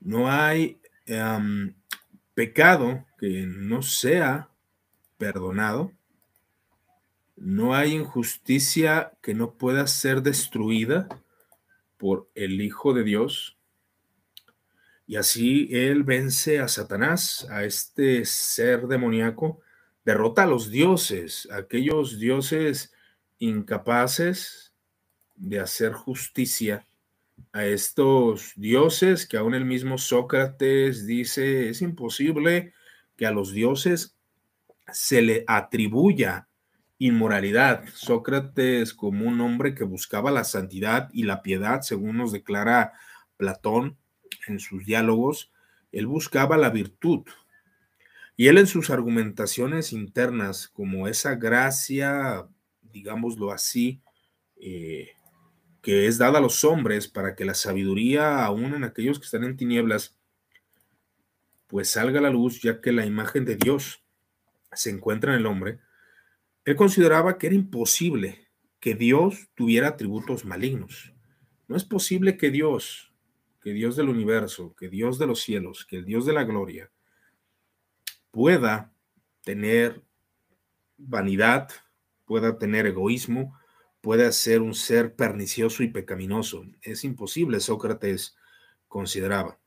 No 0.00 0.30
hay 0.30 0.80
pecado 2.34 3.06
que 3.18 3.46
no 3.46 3.82
sea 3.82 4.50
perdonado, 5.18 5.92
no 7.36 7.74
hay 7.74 7.94
injusticia 7.94 9.12
que 9.22 9.34
no 9.34 9.54
pueda 9.54 9.86
ser 9.86 10.22
destruida 10.22 11.08
por 11.96 12.28
el 12.34 12.60
Hijo 12.60 12.94
de 12.94 13.04
Dios. 13.04 13.58
Y 15.06 15.16
así 15.16 15.68
Él 15.70 16.02
vence 16.02 16.60
a 16.60 16.68
Satanás, 16.68 17.46
a 17.50 17.64
este 17.64 18.24
ser 18.24 18.86
demoníaco, 18.86 19.60
derrota 20.04 20.44
a 20.44 20.46
los 20.46 20.70
dioses, 20.70 21.48
aquellos 21.52 22.18
dioses 22.18 22.92
incapaces 23.38 24.72
de 25.34 25.60
hacer 25.60 25.92
justicia 25.92 26.86
a 27.52 27.64
estos 27.64 28.52
dioses 28.56 29.26
que 29.26 29.36
aún 29.36 29.54
el 29.54 29.64
mismo 29.64 29.98
Sócrates 29.98 31.06
dice 31.06 31.70
es 31.70 31.82
imposible 31.82 32.72
que 33.16 33.26
a 33.26 33.30
los 33.30 33.52
dioses 33.52 34.16
se 34.92 35.22
le 35.22 35.44
atribuya 35.46 36.48
inmoralidad. 36.98 37.84
Sócrates 37.94 38.94
como 38.94 39.26
un 39.26 39.40
hombre 39.40 39.74
que 39.74 39.84
buscaba 39.84 40.30
la 40.30 40.44
santidad 40.44 41.08
y 41.12 41.24
la 41.24 41.42
piedad, 41.42 41.82
según 41.82 42.16
nos 42.18 42.32
declara 42.32 42.92
Platón 43.36 43.96
en 44.46 44.60
sus 44.60 44.84
diálogos, 44.84 45.52
él 45.92 46.06
buscaba 46.06 46.56
la 46.56 46.70
virtud. 46.70 47.24
Y 48.36 48.48
él 48.48 48.58
en 48.58 48.66
sus 48.66 48.90
argumentaciones 48.90 49.92
internas, 49.92 50.68
como 50.68 51.08
esa 51.08 51.36
gracia, 51.36 52.46
digámoslo 52.82 53.50
así, 53.50 54.02
eh, 54.60 55.15
que 55.86 56.08
es 56.08 56.18
dada 56.18 56.38
a 56.38 56.42
los 56.42 56.64
hombres 56.64 57.06
para 57.06 57.36
que 57.36 57.44
la 57.44 57.54
sabiduría, 57.54 58.44
aún 58.44 58.74
en 58.74 58.82
aquellos 58.82 59.20
que 59.20 59.26
están 59.26 59.44
en 59.44 59.56
tinieblas, 59.56 60.18
pues 61.68 61.90
salga 61.90 62.18
a 62.18 62.22
la 62.22 62.30
luz 62.30 62.60
ya 62.60 62.80
que 62.80 62.90
la 62.90 63.06
imagen 63.06 63.44
de 63.44 63.54
Dios 63.54 64.02
se 64.72 64.90
encuentra 64.90 65.32
en 65.32 65.38
el 65.38 65.46
hombre, 65.46 65.78
él 66.64 66.74
consideraba 66.74 67.38
que 67.38 67.46
era 67.46 67.54
imposible 67.54 68.48
que 68.80 68.96
Dios 68.96 69.48
tuviera 69.54 69.86
atributos 69.86 70.44
malignos. 70.44 71.14
No 71.68 71.76
es 71.76 71.84
posible 71.84 72.36
que 72.36 72.50
Dios, 72.50 73.12
que 73.60 73.72
Dios 73.72 73.94
del 73.94 74.08
universo, 74.08 74.74
que 74.74 74.88
Dios 74.88 75.20
de 75.20 75.28
los 75.28 75.40
cielos, 75.40 75.86
que 75.86 75.98
el 75.98 76.04
Dios 76.04 76.26
de 76.26 76.32
la 76.32 76.42
gloria, 76.42 76.90
pueda 78.32 78.92
tener 79.44 80.02
vanidad, 80.96 81.68
pueda 82.24 82.58
tener 82.58 82.86
egoísmo, 82.86 83.56
pueda 84.06 84.30
ser 84.30 84.62
un 84.62 84.72
ser 84.72 85.16
pernicioso 85.16 85.82
y 85.82 85.88
pecaminoso. 85.88 86.64
Es 86.80 87.02
imposible, 87.02 87.58
Sócrates 87.58 88.36
consideraba. 88.86 89.58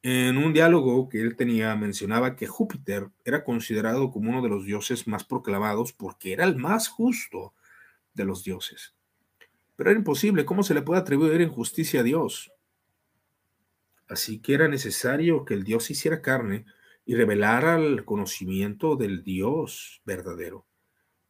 En 0.00 0.38
un 0.38 0.54
diálogo 0.54 1.10
que 1.10 1.20
él 1.20 1.36
tenía 1.36 1.76
mencionaba 1.76 2.34
que 2.34 2.46
Júpiter 2.46 3.10
era 3.22 3.44
considerado 3.44 4.10
como 4.10 4.30
uno 4.30 4.40
de 4.40 4.48
los 4.48 4.64
dioses 4.64 5.06
más 5.06 5.22
proclamados 5.22 5.92
porque 5.92 6.32
era 6.32 6.44
el 6.46 6.56
más 6.56 6.88
justo 6.88 7.52
de 8.14 8.24
los 8.24 8.42
dioses. 8.42 8.94
Pero 9.76 9.90
era 9.90 9.98
imposible, 9.98 10.46
¿cómo 10.46 10.62
se 10.62 10.72
le 10.72 10.80
puede 10.80 11.02
atribuir 11.02 11.42
injusticia 11.42 12.00
a 12.00 12.04
Dios? 12.04 12.52
Así 14.08 14.38
que 14.38 14.54
era 14.54 14.66
necesario 14.66 15.44
que 15.44 15.52
el 15.52 15.64
Dios 15.64 15.90
hiciera 15.90 16.22
carne 16.22 16.64
y 17.04 17.16
revelara 17.16 17.76
el 17.76 18.06
conocimiento 18.06 18.96
del 18.96 19.22
Dios 19.22 20.00
verdadero, 20.06 20.64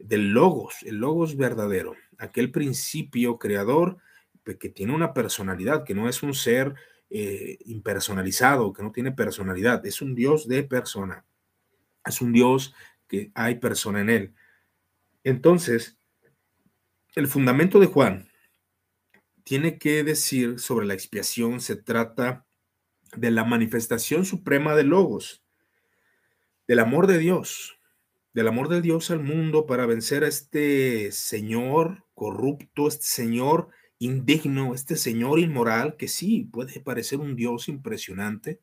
del 0.04 0.32
Logos, 0.32 0.82
el 0.82 0.96
Logos 0.96 1.37
verdadero, 1.37 1.94
aquel 2.18 2.50
principio 2.50 3.38
creador 3.38 3.96
que 4.44 4.68
tiene 4.68 4.94
una 4.94 5.14
personalidad, 5.14 5.84
que 5.84 5.94
no 5.94 6.08
es 6.08 6.23
un 6.23 6.34
ser 6.34 6.75
eh, 7.08 7.56
impersonalizado, 7.64 8.75
que 8.75 8.82
no 8.82 8.92
tiene 8.92 9.12
personalidad, 9.12 9.84
es 9.87 10.02
un 10.02 10.14
Dios 10.14 10.46
de 10.46 10.62
persona, 10.62 11.25
es 12.04 12.20
un 12.20 12.32
Dios 12.34 12.75
que 13.08 13.30
hay 13.34 13.54
persona 13.54 14.02
en 14.02 14.11
él. 14.11 14.34
Entonces, 15.23 15.96
el 17.14 17.26
fundamento 17.26 17.80
de 17.80 17.87
Juan 17.87 18.28
tiene 19.42 19.78
que 19.78 20.04
decir 20.04 20.61
sobre 20.61 20.84
la 20.84 20.92
expiación, 20.92 21.61
se 21.62 21.76
trata 21.76 22.44
de 23.16 23.30
la 23.30 23.44
manifestación 23.44 24.26
suprema 24.26 24.75
de 24.75 24.84
Logos, 24.84 25.42
del 26.68 26.80
amor 26.80 27.06
de 27.06 27.16
Dios, 27.16 27.78
del 28.34 28.48
amor 28.48 28.68
de 28.68 28.82
Dios 28.82 29.10
al 29.10 29.20
mundo 29.20 29.64
para 29.64 29.86
vencer 29.86 30.24
a 30.24 30.28
este 30.28 31.12
Señor 31.12 32.04
corrupto, 32.14 32.88
este 32.88 33.06
Señor 33.06 33.68
indigno, 33.98 34.74
este 34.74 34.96
señor 34.96 35.38
inmoral 35.38 35.96
que 35.96 36.08
sí 36.08 36.48
puede 36.52 36.80
parecer 36.80 37.20
un 37.20 37.36
Dios 37.36 37.68
impresionante, 37.68 38.60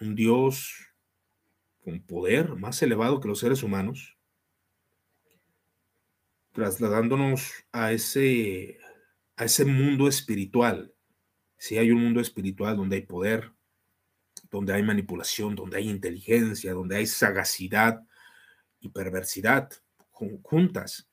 un 0.00 0.16
Dios 0.16 0.74
con 1.80 2.02
poder 2.02 2.56
más 2.56 2.82
elevado 2.82 3.20
que 3.20 3.28
los 3.28 3.38
seres 3.38 3.62
humanos, 3.62 4.18
trasladándonos 6.52 7.52
a 7.72 7.92
ese, 7.92 8.78
a 9.36 9.44
ese 9.44 9.64
mundo 9.64 10.08
espiritual. 10.08 10.92
Si 11.56 11.78
hay 11.78 11.92
un 11.92 12.02
mundo 12.02 12.20
espiritual 12.20 12.76
donde 12.76 12.96
hay 12.96 13.02
poder, 13.02 13.52
donde 14.50 14.72
hay 14.72 14.82
manipulación, 14.82 15.54
donde 15.54 15.78
hay 15.78 15.88
inteligencia, 15.88 16.72
donde 16.72 16.96
hay 16.96 17.06
sagacidad 17.06 18.02
y 18.84 18.90
perversidad 18.90 19.70
juntas. 20.10 21.08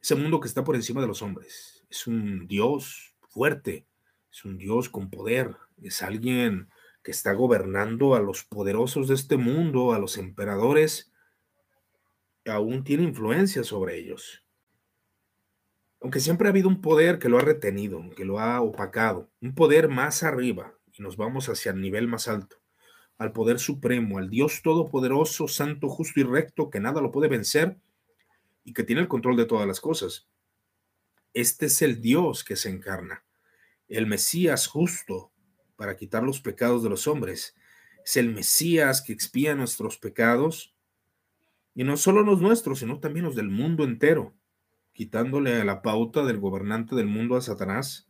Ese 0.00 0.14
mundo 0.14 0.40
que 0.40 0.48
está 0.48 0.62
por 0.64 0.76
encima 0.76 1.00
de 1.00 1.08
los 1.08 1.20
hombres 1.20 1.84
es 1.90 2.06
un 2.06 2.46
Dios 2.46 3.14
fuerte, 3.28 3.86
es 4.30 4.44
un 4.44 4.56
Dios 4.56 4.88
con 4.88 5.10
poder, 5.10 5.56
es 5.82 6.02
alguien 6.02 6.70
que 7.02 7.10
está 7.10 7.32
gobernando 7.32 8.14
a 8.14 8.20
los 8.20 8.44
poderosos 8.44 9.08
de 9.08 9.14
este 9.14 9.36
mundo, 9.36 9.92
a 9.92 9.98
los 9.98 10.16
emperadores, 10.16 11.12
aún 12.46 12.84
tiene 12.84 13.02
influencia 13.02 13.64
sobre 13.64 13.98
ellos. 13.98 14.44
Aunque 16.00 16.20
siempre 16.20 16.46
ha 16.46 16.50
habido 16.50 16.68
un 16.68 16.80
poder 16.80 17.18
que 17.18 17.28
lo 17.28 17.38
ha 17.38 17.42
retenido, 17.42 18.08
que 18.16 18.24
lo 18.24 18.38
ha 18.38 18.60
opacado, 18.60 19.30
un 19.40 19.54
poder 19.54 19.88
más 19.88 20.22
arriba, 20.22 20.78
y 20.92 21.02
nos 21.02 21.16
vamos 21.16 21.48
hacia 21.48 21.72
el 21.72 21.80
nivel 21.80 22.06
más 22.06 22.28
alto, 22.28 22.61
al 23.18 23.32
poder 23.32 23.58
supremo, 23.58 24.18
al 24.18 24.30
Dios 24.30 24.62
todopoderoso, 24.62 25.48
santo, 25.48 25.88
justo 25.88 26.20
y 26.20 26.24
recto, 26.24 26.70
que 26.70 26.80
nada 26.80 27.00
lo 27.00 27.12
puede 27.12 27.28
vencer 27.28 27.78
y 28.64 28.72
que 28.72 28.84
tiene 28.84 29.02
el 29.02 29.08
control 29.08 29.36
de 29.36 29.46
todas 29.46 29.66
las 29.66 29.80
cosas. 29.80 30.28
Este 31.34 31.66
es 31.66 31.82
el 31.82 32.00
Dios 32.00 32.44
que 32.44 32.56
se 32.56 32.68
encarna, 32.68 33.24
el 33.88 34.06
Mesías 34.06 34.66
justo 34.66 35.32
para 35.76 35.96
quitar 35.96 36.22
los 36.22 36.40
pecados 36.40 36.82
de 36.82 36.90
los 36.90 37.06
hombres. 37.06 37.54
Es 38.04 38.16
el 38.16 38.32
Mesías 38.32 39.02
que 39.02 39.12
expía 39.12 39.54
nuestros 39.54 39.98
pecados, 39.98 40.74
y 41.74 41.84
no 41.84 41.96
solo 41.96 42.22
los 42.22 42.40
nuestros, 42.40 42.80
sino 42.80 43.00
también 43.00 43.24
los 43.24 43.34
del 43.34 43.48
mundo 43.48 43.84
entero, 43.84 44.34
quitándole 44.92 45.54
a 45.56 45.64
la 45.64 45.82
pauta 45.82 46.24
del 46.24 46.38
gobernante 46.38 46.94
del 46.94 47.06
mundo 47.06 47.36
a 47.36 47.40
Satanás. 47.40 48.08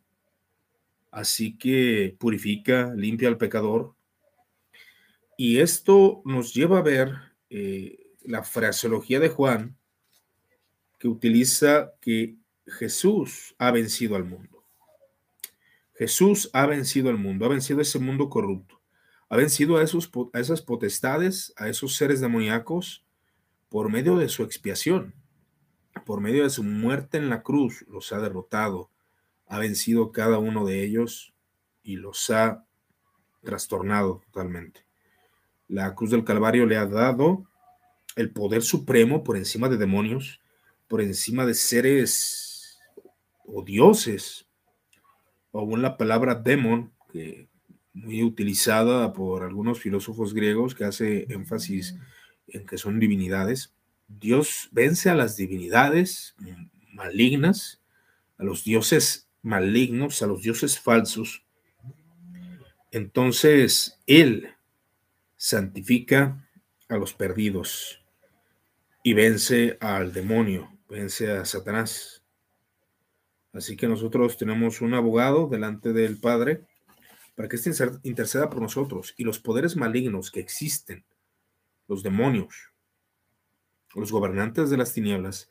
Así 1.10 1.56
que 1.56 2.16
purifica, 2.18 2.92
limpia 2.96 3.28
al 3.28 3.38
pecador. 3.38 3.94
Y 5.36 5.58
esto 5.58 6.22
nos 6.24 6.54
lleva 6.54 6.78
a 6.78 6.82
ver 6.82 7.14
eh, 7.50 7.98
la 8.22 8.42
fraseología 8.42 9.20
de 9.20 9.28
Juan, 9.28 9.76
que 10.98 11.08
utiliza 11.08 11.94
que 12.00 12.36
Jesús 12.66 13.54
ha 13.58 13.70
vencido 13.70 14.16
al 14.16 14.24
mundo. 14.24 14.64
Jesús 15.94 16.50
ha 16.52 16.66
vencido 16.66 17.10
al 17.10 17.18
mundo, 17.18 17.44
ha 17.44 17.48
vencido 17.48 17.80
ese 17.80 17.98
mundo 17.98 18.28
corrupto, 18.28 18.80
ha 19.28 19.36
vencido 19.36 19.76
a, 19.76 19.82
esos, 19.82 20.10
a 20.32 20.40
esas 20.40 20.62
potestades, 20.62 21.52
a 21.56 21.68
esos 21.68 21.96
seres 21.96 22.20
demoníacos, 22.20 23.04
por 23.68 23.90
medio 23.90 24.16
de 24.16 24.28
su 24.28 24.42
expiación, 24.42 25.14
por 26.04 26.20
medio 26.20 26.44
de 26.44 26.50
su 26.50 26.62
muerte 26.62 27.18
en 27.18 27.30
la 27.30 27.42
cruz, 27.42 27.84
los 27.88 28.12
ha 28.12 28.18
derrotado, 28.18 28.90
ha 29.46 29.58
vencido 29.58 30.12
cada 30.12 30.38
uno 30.38 30.64
de 30.64 30.84
ellos 30.84 31.34
y 31.82 31.96
los 31.96 32.30
ha 32.30 32.66
trastornado 33.42 34.22
totalmente. 34.26 34.91
La 35.68 35.94
cruz 35.94 36.10
del 36.10 36.24
Calvario 36.24 36.66
le 36.66 36.76
ha 36.76 36.86
dado 36.86 37.46
el 38.16 38.30
poder 38.30 38.62
supremo 38.62 39.24
por 39.24 39.36
encima 39.36 39.68
de 39.68 39.76
demonios, 39.76 40.40
por 40.88 41.00
encima 41.00 41.46
de 41.46 41.54
seres 41.54 42.78
o 43.46 43.62
dioses, 43.62 44.46
o 45.50 45.60
aún 45.60 45.82
la 45.82 45.96
palabra 45.96 46.34
demon, 46.34 46.92
que 47.10 47.48
muy 47.94 48.22
utilizada 48.22 49.12
por 49.12 49.42
algunos 49.42 49.80
filósofos 49.80 50.34
griegos 50.34 50.74
que 50.74 50.84
hace 50.84 51.26
énfasis 51.28 51.96
en 52.48 52.66
que 52.66 52.78
son 52.78 52.98
divinidades. 52.98 53.74
Dios 54.08 54.68
vence 54.72 55.10
a 55.10 55.14
las 55.14 55.36
divinidades 55.36 56.34
malignas, 56.92 57.80
a 58.38 58.44
los 58.44 58.64
dioses 58.64 59.28
malignos, 59.42 60.22
a 60.22 60.26
los 60.26 60.42
dioses 60.42 60.78
falsos. 60.78 61.44
Entonces, 62.90 63.98
Él 64.06 64.48
santifica 65.42 66.48
a 66.88 66.96
los 66.96 67.14
perdidos 67.14 68.00
y 69.02 69.12
vence 69.12 69.76
al 69.80 70.12
demonio, 70.12 70.70
vence 70.88 71.32
a 71.32 71.44
Satanás. 71.44 72.22
Así 73.52 73.76
que 73.76 73.88
nosotros 73.88 74.36
tenemos 74.36 74.80
un 74.80 74.94
abogado 74.94 75.48
delante 75.48 75.92
del 75.92 76.20
Padre 76.20 76.64
para 77.34 77.48
que 77.48 77.56
éste 77.56 77.72
interceda 78.04 78.50
por 78.50 78.62
nosotros 78.62 79.14
y 79.16 79.24
los 79.24 79.40
poderes 79.40 79.74
malignos 79.74 80.30
que 80.30 80.38
existen, 80.38 81.04
los 81.88 82.04
demonios, 82.04 82.70
los 83.96 84.12
gobernantes 84.12 84.70
de 84.70 84.76
las 84.76 84.92
tinieblas, 84.92 85.50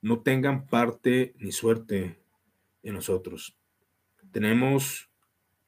no 0.00 0.20
tengan 0.20 0.66
parte 0.66 1.34
ni 1.36 1.52
suerte 1.52 2.18
en 2.82 2.94
nosotros. 2.94 3.54
Tenemos 4.32 5.10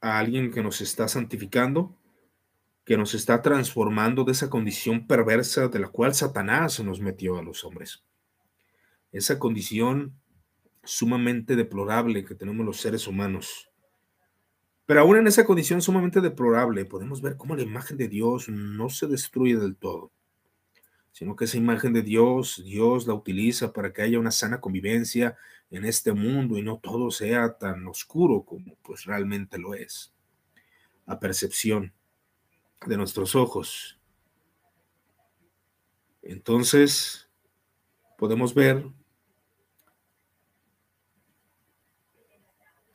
a 0.01 0.19
alguien 0.19 0.53
que 0.53 0.63
nos 0.63 0.81
está 0.81 1.07
santificando, 1.07 1.98
que 2.89 2.97
nos 2.97 3.13
está 3.13 3.43
transformando 3.43 4.25
de 4.25 4.33
esa 4.33 4.49
condición 4.49 5.07
perversa 5.07 5.69
de 5.69 5.79
la 5.79 5.89
cual 5.89 6.15
Satanás 6.15 6.81
nos 6.81 7.03
metió 7.03 7.37
a 7.37 7.43
los 7.43 7.63
hombres. 7.63 8.03
Esa 9.13 9.39
condición 9.39 10.19
sumamente 10.85 11.55
deplorable 11.55 12.25
que 12.25 12.35
tenemos 12.35 12.65
los 12.65 12.81
seres 12.81 13.07
humanos. 13.07 13.69
Pero 14.87 15.03
aún 15.03 15.19
en 15.19 15.27
esa 15.27 15.45
condición 15.45 15.83
sumamente 15.83 16.23
deplorable, 16.23 16.87
podemos 16.87 17.21
ver 17.21 17.37
cómo 17.37 17.55
la 17.57 17.63
imagen 17.63 17.99
de 17.99 18.09
Dios 18.09 18.49
no 18.49 18.89
se 18.89 19.07
destruye 19.07 19.59
del 19.59 19.77
todo, 19.77 20.11
sino 21.13 21.37
que 21.37 21.45
esa 21.45 21.59
imagen 21.59 21.93
de 21.93 22.01
Dios, 22.01 22.63
Dios 22.65 23.07
la 23.07 23.13
utiliza 23.13 23.75
para 23.75 23.93
que 23.93 24.01
haya 24.01 24.19
una 24.19 24.31
sana 24.31 24.63
convivencia 24.63 25.37
en 25.71 25.85
este 25.85 26.15
mundo 26.15 26.57
y 26.57 26.63
no 26.63 26.79
todo 26.79 27.11
sea 27.11 27.59
tan 27.59 27.87
oscuro 27.87 28.45
como 28.47 28.77
pues 28.77 29.05
realmente 29.05 29.59
lo 29.59 29.75
es. 29.75 30.15
A 31.05 31.21
percepción 31.21 31.93
de 32.87 32.97
nuestros 32.97 33.35
ojos. 33.35 33.99
Entonces, 36.23 37.29
podemos 38.17 38.55
ver 38.55 38.85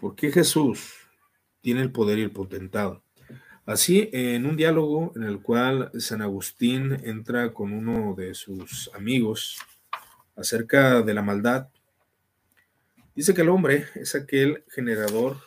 ¿Por 0.04 0.18
qué 0.18 0.34
Jesús 0.34 0.96
tiene 1.62 1.80
el 1.80 1.94
poder 1.94 2.20
y 2.20 2.24
el 2.24 2.32
potentado? 2.32 3.06
Así, 3.66 4.10
en 4.12 4.46
un 4.46 4.58
diálogo 4.58 5.14
en 5.16 5.24
el 5.24 5.42
cual 5.42 5.92
San 5.98 6.22
Agustín 6.22 7.00
entra 7.06 7.54
con 7.54 7.72
uno 7.72 8.14
de 8.14 8.34
sus 8.34 8.92
amigos 8.94 9.60
acerca 10.36 11.04
de 11.04 11.14
la 11.14 11.22
maldad, 11.22 11.70
dice 13.16 13.34
que 13.34 13.44
el 13.44 13.50
hombre 13.50 13.86
es 13.96 14.14
aquel 14.14 14.66
generador 14.68 15.38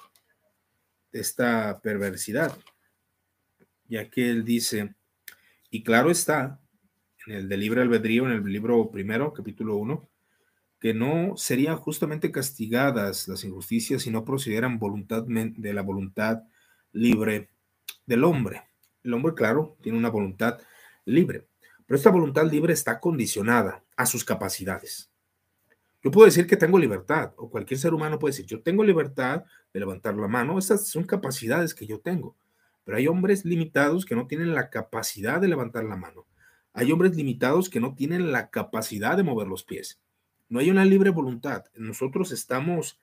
de 1.12 1.20
esta 1.20 1.79
perversidad, 1.83 2.57
ya 3.88 4.11
que 4.11 4.31
él 4.31 4.44
dice, 4.44 4.94
y 5.70 5.83
claro 5.83 6.11
está, 6.11 6.61
en 7.27 7.35
el 7.35 7.49
de 7.49 7.57
libre 7.57 7.83
albedrío, 7.83 8.27
en 8.27 8.33
el 8.33 8.44
libro 8.44 8.90
primero, 8.90 9.33
capítulo 9.33 9.77
1, 9.77 10.09
que 10.81 10.94
no 10.94 11.37
serían 11.37 11.77
justamente 11.77 12.31
castigadas 12.31 13.29
las 13.29 13.44
injusticias 13.44 14.03
si 14.03 14.11
no 14.11 14.25
procedieran 14.25 14.79
voluntad 14.79 15.25
de 15.27 15.72
la 15.72 15.83
voluntad 15.83 16.42
libre 16.92 17.51
del 18.05 18.25
hombre. 18.25 18.62
El 19.03 19.14
hombre, 19.14 19.35
claro, 19.35 19.77
tiene 19.83 19.99
una 19.99 20.11
voluntad 20.11 20.59
libre, 21.05 21.46
pero 21.87 21.96
esta 21.96 22.11
voluntad 22.11 22.51
libre 22.51 22.72
está 22.72 23.01
condicionada 23.01 23.83
a 23.96 24.07
sus 24.07 24.25
capacidades. 24.25 25.11
Yo 26.03 26.11
puedo 26.11 26.27
decir 26.27 26.46
que 26.46 26.57
tengo 26.57 26.79
libertad, 26.79 27.33
o 27.37 27.51
cualquier 27.51 27.81
ser 27.81 27.94
humano 27.94 28.18
puede 28.18 28.33
decir, 28.33 28.46
yo 28.46 28.62
tengo 28.62 28.85
libertad 28.85 29.44
de 29.72 29.81
levantar 29.81 30.14
la 30.14 30.29
mano, 30.29 30.59
estas 30.59 30.88
son 30.88 31.05
capacidades 31.05 31.75
que 31.75 31.87
yo 31.87 32.01
tengo, 32.01 32.37
pero 32.87 32.99
hay 32.99 33.09
hombres 33.09 33.44
limitados 33.44 34.07
que 34.07 34.14
no 34.14 34.29
tienen 34.29 34.55
la 34.55 34.70
capacidad 34.70 35.40
de 35.40 35.49
levantar 35.49 35.83
la 35.83 35.96
mano. 35.96 36.25
Hay 36.72 36.92
hombres 36.92 37.16
limitados 37.16 37.68
que 37.68 37.81
no 37.81 37.96
tienen 37.96 38.31
la 38.31 38.49
capacidad 38.49 39.16
de 39.16 39.25
mover 39.25 39.49
los 39.49 39.64
pies. 39.64 40.01
No 40.49 40.61
hay 40.61 40.70
una 40.70 40.85
libre 40.85 41.11
voluntad. 41.11 41.64
Nosotros 41.75 42.31
estamos, 42.31 43.01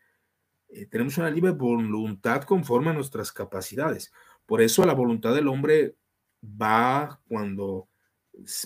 eh, 0.70 0.86
tenemos 0.86 1.18
una 1.18 1.30
libre 1.30 1.52
voluntad 1.52 2.44
conforme 2.44 2.92
a 2.92 2.94
nuestras 2.94 3.34
capacidades. 3.34 4.14
Por 4.46 4.62
eso 4.62 4.86
la 4.86 4.94
voluntad 4.94 5.36
del 5.36 5.50
hombre 5.50 5.98
va 6.42 7.20
cuando 7.28 7.90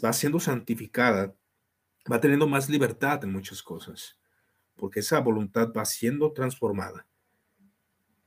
va 0.06 0.14
siendo 0.14 0.40
santificada, 0.40 1.34
va 2.12 2.22
teniendo 2.22 2.48
más 2.48 2.70
libertad 2.70 3.24
en 3.24 3.32
muchas 3.32 3.64
cosas, 3.64 4.20
porque 4.76 5.00
esa 5.00 5.20
voluntad 5.20 5.74
va 5.76 5.84
siendo 5.84 6.32
transformada. 6.32 7.08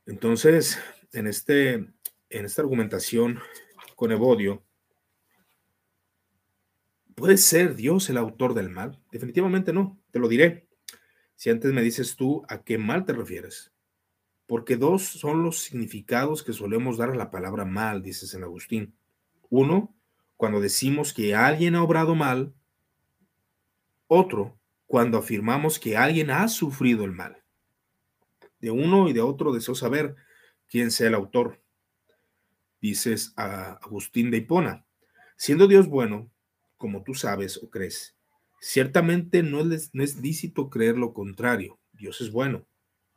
Entonces, 0.05 0.77
en, 1.13 1.27
este, 1.27 1.87
en 2.31 2.45
esta 2.45 2.61
argumentación 2.61 3.39
con 3.95 4.11
Evodio, 4.11 4.63
¿puede 7.15 7.37
ser 7.37 7.75
Dios 7.75 8.09
el 8.09 8.17
autor 8.17 8.53
del 8.53 8.69
mal? 8.69 8.99
Definitivamente 9.11 9.73
no, 9.73 9.99
te 10.11 10.19
lo 10.19 10.27
diré. 10.27 10.67
Si 11.35 11.49
antes 11.49 11.73
me 11.73 11.81
dices 11.81 12.15
tú 12.15 12.43
a 12.47 12.63
qué 12.63 12.77
mal 12.77 13.05
te 13.05 13.13
refieres, 13.13 13.71
porque 14.47 14.77
dos 14.77 15.03
son 15.03 15.43
los 15.43 15.59
significados 15.59 16.43
que 16.43 16.53
solemos 16.53 16.97
dar 16.97 17.11
a 17.11 17.15
la 17.15 17.31
palabra 17.31 17.65
mal, 17.65 18.01
dice 18.01 18.27
San 18.27 18.43
Agustín. 18.43 18.93
Uno, 19.49 19.93
cuando 20.37 20.59
decimos 20.59 21.13
que 21.13 21.35
alguien 21.35 21.75
ha 21.75 21.83
obrado 21.83 22.15
mal. 22.15 22.53
Otro, 24.07 24.57
cuando 24.87 25.17
afirmamos 25.17 25.79
que 25.79 25.95
alguien 25.95 26.31
ha 26.31 26.47
sufrido 26.47 27.05
el 27.05 27.11
mal. 27.11 27.43
De 28.59 28.71
uno 28.71 29.07
y 29.07 29.13
de 29.13 29.21
otro 29.21 29.53
deseo 29.53 29.73
saber 29.73 30.15
quién 30.67 30.91
sea 30.91 31.07
el 31.07 31.15
autor. 31.15 31.61
Dices 32.81 33.33
a 33.37 33.73
Agustín 33.73 34.31
de 34.31 34.37
Hipona, 34.37 34.85
siendo 35.37 35.67
Dios 35.67 35.87
bueno, 35.87 36.29
como 36.77 37.03
tú 37.03 37.13
sabes 37.13 37.57
o 37.61 37.69
crees, 37.69 38.15
ciertamente 38.59 39.43
no 39.43 39.61
es, 39.71 39.91
no 39.93 40.03
es 40.03 40.17
lícito 40.17 40.69
creer 40.69 40.97
lo 40.97 41.13
contrario. 41.13 41.79
Dios 41.93 42.21
es 42.21 42.31
bueno 42.31 42.65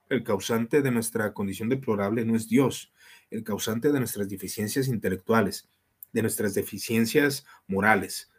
el 0.09 0.25
causante 0.25 0.83
de 0.83 0.91
nuestra 0.91 1.33
condición 1.33 1.69
deplorable 1.69 2.25
no 2.25 2.37
es 2.37 2.49
Dios, 2.49 2.93
el 3.31 3.43
causante 3.43 3.93
de 3.93 3.99
nuestras 3.99 4.29
deficiencias 4.29 4.89
intelectuales, 4.89 5.69
de 6.13 6.23
nuestras 6.23 6.55
deficiencias 6.55 7.45
morales. 7.67 8.31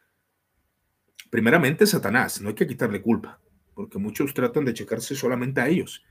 Primeramente, 1.29 1.85
Satanás, 1.85 2.41
no 2.41 2.49
hay 2.49 2.55
que 2.55 2.67
quitarle 2.67 3.01
culpa, 3.01 3.39
porque 3.73 3.97
muchos 3.97 4.33
tratan 4.33 4.65
de 4.65 4.73
checarse 4.73 5.15
solamente 5.15 5.61
a 5.61 5.67
ellos. 5.67 6.03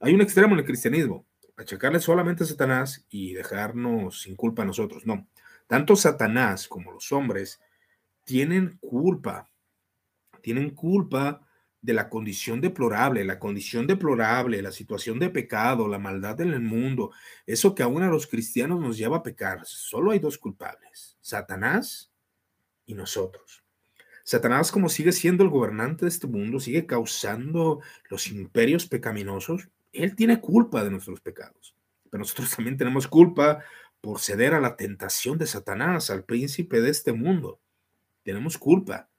Hay 0.00 0.14
un 0.14 0.22
extremo 0.22 0.54
en 0.54 0.60
el 0.60 0.64
cristianismo, 0.64 1.26
achacarle 1.60 2.00
solamente 2.00 2.44
a 2.44 2.46
Satanás 2.46 3.06
y 3.10 3.34
dejarnos 3.34 4.22
sin 4.22 4.36
culpa 4.36 4.62
a 4.62 4.66
nosotros. 4.66 5.06
No, 5.06 5.28
tanto 5.66 5.96
Satanás 5.96 6.66
como 6.68 6.92
los 6.92 7.12
hombres 7.12 7.60
tienen 8.24 8.78
culpa, 8.80 9.48
tienen 10.42 10.70
culpa 10.70 11.46
de 11.82 11.94
la 11.94 12.08
condición 12.08 12.60
deplorable, 12.60 13.24
la 13.24 13.38
condición 13.38 13.86
deplorable, 13.86 14.60
la 14.60 14.72
situación 14.72 15.18
de 15.18 15.30
pecado, 15.30 15.88
la 15.88 15.98
maldad 15.98 16.40
en 16.40 16.50
el 16.50 16.60
mundo, 16.60 17.12
eso 17.46 17.74
que 17.74 17.82
aún 17.82 18.02
a 18.02 18.08
los 18.08 18.26
cristianos 18.26 18.80
nos 18.80 18.98
lleva 18.98 19.18
a 19.18 19.22
pecar. 19.22 19.64
Solo 19.64 20.10
hay 20.10 20.18
dos 20.18 20.36
culpables, 20.36 21.16
Satanás 21.20 22.12
y 22.84 22.94
nosotros. 22.94 23.64
Satanás, 24.24 24.70
como 24.70 24.88
sigue 24.88 25.12
siendo 25.12 25.42
el 25.42 25.50
gobernante 25.50 26.04
de 26.04 26.10
este 26.10 26.26
mundo, 26.26 26.60
sigue 26.60 26.86
causando 26.86 27.80
los 28.08 28.28
imperios 28.28 28.86
pecaminosos, 28.86 29.68
él 29.92 30.14
tiene 30.16 30.40
culpa 30.40 30.84
de 30.84 30.90
nuestros 30.90 31.20
pecados. 31.20 31.74
Pero 32.10 32.20
nosotros 32.20 32.54
también 32.54 32.76
tenemos 32.76 33.06
culpa 33.06 33.64
por 34.00 34.20
ceder 34.20 34.54
a 34.54 34.60
la 34.60 34.76
tentación 34.76 35.38
de 35.38 35.46
Satanás, 35.46 36.10
al 36.10 36.24
príncipe 36.24 36.80
de 36.80 36.90
este 36.90 37.12
mundo. 37.12 37.60
Tenemos 38.22 38.58
culpa 38.58 39.10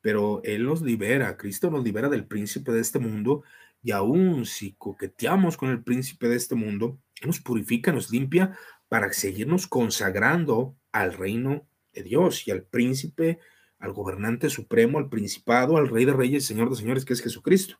pero 0.00 0.40
Él 0.44 0.64
nos 0.64 0.82
libera, 0.82 1.36
Cristo 1.36 1.70
nos 1.70 1.84
libera 1.84 2.08
del 2.08 2.26
príncipe 2.26 2.72
de 2.72 2.80
este 2.80 2.98
mundo 2.98 3.42
y 3.82 3.92
aún 3.92 4.46
si 4.46 4.72
coqueteamos 4.72 5.56
con 5.56 5.70
el 5.70 5.82
príncipe 5.82 6.28
de 6.28 6.36
este 6.36 6.54
mundo, 6.54 6.98
nos 7.24 7.40
purifica, 7.40 7.92
nos 7.92 8.10
limpia 8.10 8.56
para 8.88 9.12
seguirnos 9.12 9.66
consagrando 9.66 10.76
al 10.92 11.14
reino 11.14 11.66
de 11.92 12.02
Dios 12.02 12.46
y 12.46 12.50
al 12.50 12.62
príncipe, 12.62 13.38
al 13.78 13.92
gobernante 13.92 14.50
supremo, 14.50 14.98
al 14.98 15.08
principado, 15.08 15.76
al 15.76 15.88
rey 15.88 16.04
de 16.04 16.12
reyes, 16.12 16.44
señor 16.44 16.70
de 16.70 16.76
señores, 16.76 17.04
que 17.04 17.12
es 17.12 17.22
Jesucristo. 17.22 17.78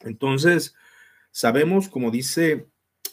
Entonces, 0.00 0.74
sabemos, 1.30 1.88
como 1.88 2.10
dice 2.10 2.68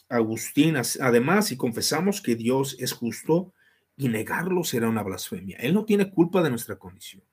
Agustín, 0.10 0.76
además, 1.02 1.48
si 1.48 1.58
confesamos 1.58 2.22
que 2.22 2.36
Dios 2.36 2.76
es 2.80 2.94
justo, 2.94 3.54
y 3.98 4.10
negarlo 4.10 4.64
será 4.64 4.90
una 4.90 5.04
blasfemia. 5.04 5.58
Él 5.58 5.74
no 5.74 5.86
tiene 5.86 6.12
culpa 6.12 6.44
de 6.44 6.50
nuestra 6.50 6.78
condición. 6.78 7.24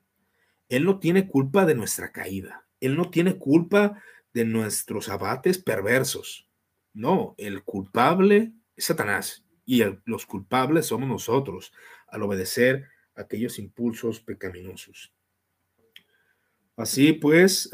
Él 0.68 0.84
no 0.84 0.98
tiene 0.98 1.28
culpa 1.28 1.66
de 1.66 1.74
nuestra 1.74 2.12
caída. 2.12 2.66
Él 2.80 2.96
no 2.96 3.10
tiene 3.10 3.36
culpa 3.36 4.00
de 4.32 4.44
nuestros 4.44 5.08
abates 5.08 5.58
perversos. 5.58 6.48
No, 6.94 7.34
el 7.38 7.64
culpable 7.64 8.52
es 8.76 8.86
Satanás 8.86 9.44
y 9.66 9.82
los 10.04 10.26
culpables 10.26 10.86
somos 10.86 11.08
nosotros 11.08 11.72
al 12.08 12.22
obedecer 12.22 12.88
aquellos 13.14 13.58
impulsos 13.58 14.20
pecaminosos. 14.20 15.12
Así 16.76 17.12
pues, 17.12 17.70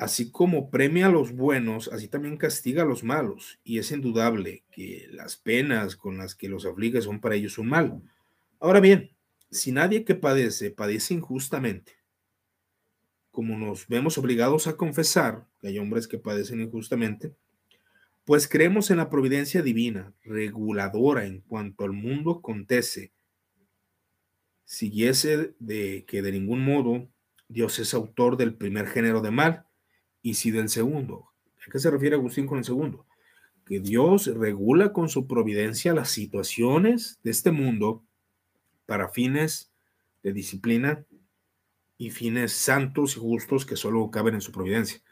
así 0.00 0.30
como 0.30 0.70
premia 0.70 1.06
a 1.06 1.10
los 1.10 1.32
buenos, 1.32 1.88
así 1.88 2.08
también 2.08 2.38
castiga 2.38 2.82
a 2.82 2.86
los 2.86 3.04
malos. 3.04 3.60
Y 3.62 3.78
es 3.78 3.92
indudable 3.92 4.64
que 4.72 5.06
las 5.12 5.36
penas 5.36 5.94
con 5.94 6.16
las 6.16 6.34
que 6.34 6.48
los 6.48 6.64
aflige 6.64 7.02
son 7.02 7.20
para 7.20 7.34
ellos 7.34 7.58
un 7.58 7.68
mal. 7.68 8.02
Ahora 8.58 8.80
bien, 8.80 9.14
si 9.50 9.72
nadie 9.72 10.06
que 10.06 10.14
padece 10.14 10.70
padece 10.70 11.12
injustamente, 11.12 11.92
como 13.30 13.58
nos 13.58 13.86
vemos 13.88 14.16
obligados 14.16 14.66
a 14.66 14.76
confesar 14.76 15.46
que 15.60 15.68
hay 15.68 15.78
hombres 15.78 16.08
que 16.08 16.18
padecen 16.18 16.62
injustamente, 16.62 17.34
pues 18.24 18.48
creemos 18.48 18.90
en 18.90 18.96
la 18.96 19.10
providencia 19.10 19.60
divina, 19.60 20.14
reguladora 20.22 21.26
en 21.26 21.42
cuanto 21.42 21.84
al 21.84 21.92
mundo 21.92 22.38
acontece, 22.38 23.12
siguiese 24.64 25.54
de 25.58 26.06
que 26.06 26.22
de 26.22 26.32
ningún 26.32 26.64
modo 26.64 27.06
Dios 27.48 27.78
es 27.78 27.92
autor 27.92 28.38
del 28.38 28.54
primer 28.54 28.86
género 28.86 29.20
de 29.20 29.30
mal 29.30 29.66
y 30.22 30.34
si 30.34 30.50
del 30.50 30.68
segundo. 30.68 31.30
¿A 31.66 31.70
qué 31.70 31.78
se 31.78 31.90
refiere 31.90 32.16
Agustín 32.16 32.46
con 32.46 32.58
el 32.58 32.64
segundo? 32.64 33.06
Que 33.66 33.80
Dios 33.80 34.26
regula 34.26 34.92
con 34.92 35.08
su 35.08 35.26
providencia 35.26 35.94
las 35.94 36.10
situaciones 36.10 37.18
de 37.22 37.30
este 37.30 37.50
mundo 37.50 38.02
para 38.86 39.08
fines 39.08 39.70
de 40.22 40.32
disciplina 40.32 41.04
y 41.96 42.10
fines 42.10 42.52
santos 42.52 43.16
y 43.16 43.20
justos 43.20 43.66
que 43.66 43.76
solo 43.76 44.10
caben 44.10 44.34
en 44.34 44.40
su 44.40 44.52
providencia. 44.52 45.02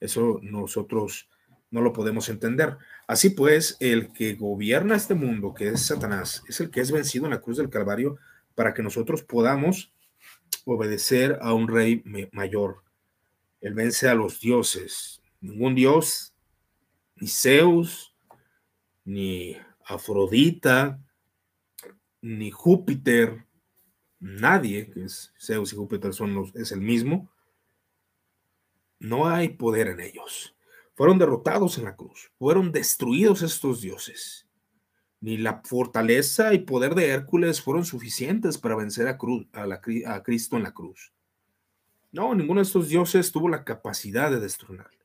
Eso 0.00 0.40
nosotros 0.42 1.28
no 1.70 1.80
lo 1.80 1.92
podemos 1.92 2.28
entender. 2.28 2.76
Así 3.08 3.30
pues, 3.30 3.76
el 3.80 4.12
que 4.12 4.34
gobierna 4.34 4.94
este 4.94 5.14
mundo, 5.14 5.54
que 5.54 5.70
es 5.70 5.86
Satanás, 5.86 6.44
es 6.48 6.60
el 6.60 6.70
que 6.70 6.80
es 6.80 6.92
vencido 6.92 7.24
en 7.24 7.32
la 7.32 7.40
cruz 7.40 7.56
del 7.56 7.68
Calvario 7.68 8.16
para 8.54 8.74
que 8.74 8.82
nosotros 8.82 9.22
podamos 9.22 9.92
obedecer 10.64 11.38
a 11.42 11.52
un 11.52 11.66
rey 11.66 12.02
mayor. 12.32 12.83
Él 13.64 13.72
vence 13.72 14.10
a 14.10 14.14
los 14.14 14.40
dioses. 14.40 15.22
Ningún 15.40 15.74
dios, 15.74 16.34
ni 17.16 17.28
Zeus, 17.28 18.14
ni 19.06 19.56
Afrodita, 19.86 21.02
ni 22.20 22.50
Júpiter, 22.50 23.46
nadie, 24.20 24.90
que 24.90 25.04
es 25.04 25.32
Zeus 25.40 25.72
y 25.72 25.76
Júpiter 25.76 26.12
son 26.12 26.34
los, 26.34 26.54
es 26.54 26.72
el 26.72 26.82
mismo, 26.82 27.32
no 28.98 29.28
hay 29.28 29.48
poder 29.48 29.88
en 29.88 30.00
ellos. 30.00 30.54
Fueron 30.94 31.18
derrotados 31.18 31.78
en 31.78 31.84
la 31.84 31.96
cruz, 31.96 32.30
fueron 32.38 32.70
destruidos 32.70 33.40
estos 33.40 33.80
dioses. 33.80 34.46
ni 35.20 35.38
la 35.38 35.62
fortaleza 35.64 36.52
y 36.52 36.58
poder 36.58 36.94
de 36.94 37.08
Hércules 37.08 37.62
fueron 37.62 37.86
suficientes 37.86 38.58
para 38.58 38.76
vencer 38.76 39.08
a, 39.08 39.16
cruz, 39.16 39.46
a, 39.54 40.22
Cristo 40.22 40.58
en 40.58 40.64
la 40.64 40.74
cruz. 40.74 41.14
No, 42.14 42.32
ninguno 42.32 42.60
de 42.60 42.64
estos 42.64 42.88
dioses 42.88 43.32
tuvo 43.32 43.48
la 43.48 43.64
capacidad 43.64 44.30
de 44.30 44.38
destronarle. 44.38 45.00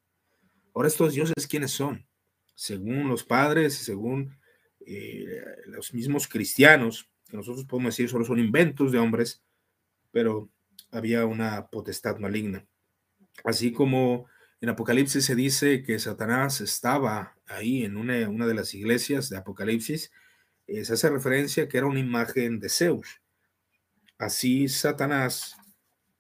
Ahora 0.76 0.90
estos 0.90 1.16
dioses, 1.16 1.48
¿quiénes 1.48 1.72
son? 1.72 2.06
Según 2.54 3.10
los 3.10 3.24
padres 3.24 3.82
y 3.82 3.84
según 3.84 4.38
eh, 4.86 5.26
los 5.66 5.92
mismos 5.92 6.28
cristianos, 6.28 7.10
que 7.28 7.36
nosotros 7.36 7.66
podemos 7.66 7.96
decir 7.96 8.10
solo 8.10 8.26
son 8.26 8.38
inventos 8.38 8.92
de 8.92 9.00
hombres, 9.00 9.42
pero 10.12 10.52
había 10.92 11.26
una 11.26 11.70
potestad 11.70 12.20
maligna. 12.20 12.68
Así 13.44 13.72
como 13.72 14.28
en 14.62 14.70
Apocalipsis 14.70 15.26
se 15.26 15.34
dice 15.34 15.82
que 15.82 15.98
Satanás 15.98 16.62
estaba 16.62 17.36
ahí 17.48 17.86
en 17.86 17.98
una, 17.98 18.30
una 18.30 18.46
de 18.46 18.54
las 18.54 18.76
iglesias 18.76 19.30
de 19.30 19.38
Apocalipsis, 19.38 20.12
eh, 20.68 20.86
se 20.86 20.94
hace 20.94 21.10
referencia 21.10 21.68
que 21.68 21.80
era 21.80 21.88
una 21.88 22.02
imagen 22.02 22.60
de 22.60 22.70
Zeus. 22.70 23.20
Así 24.20 24.68
Satanás 24.68 25.59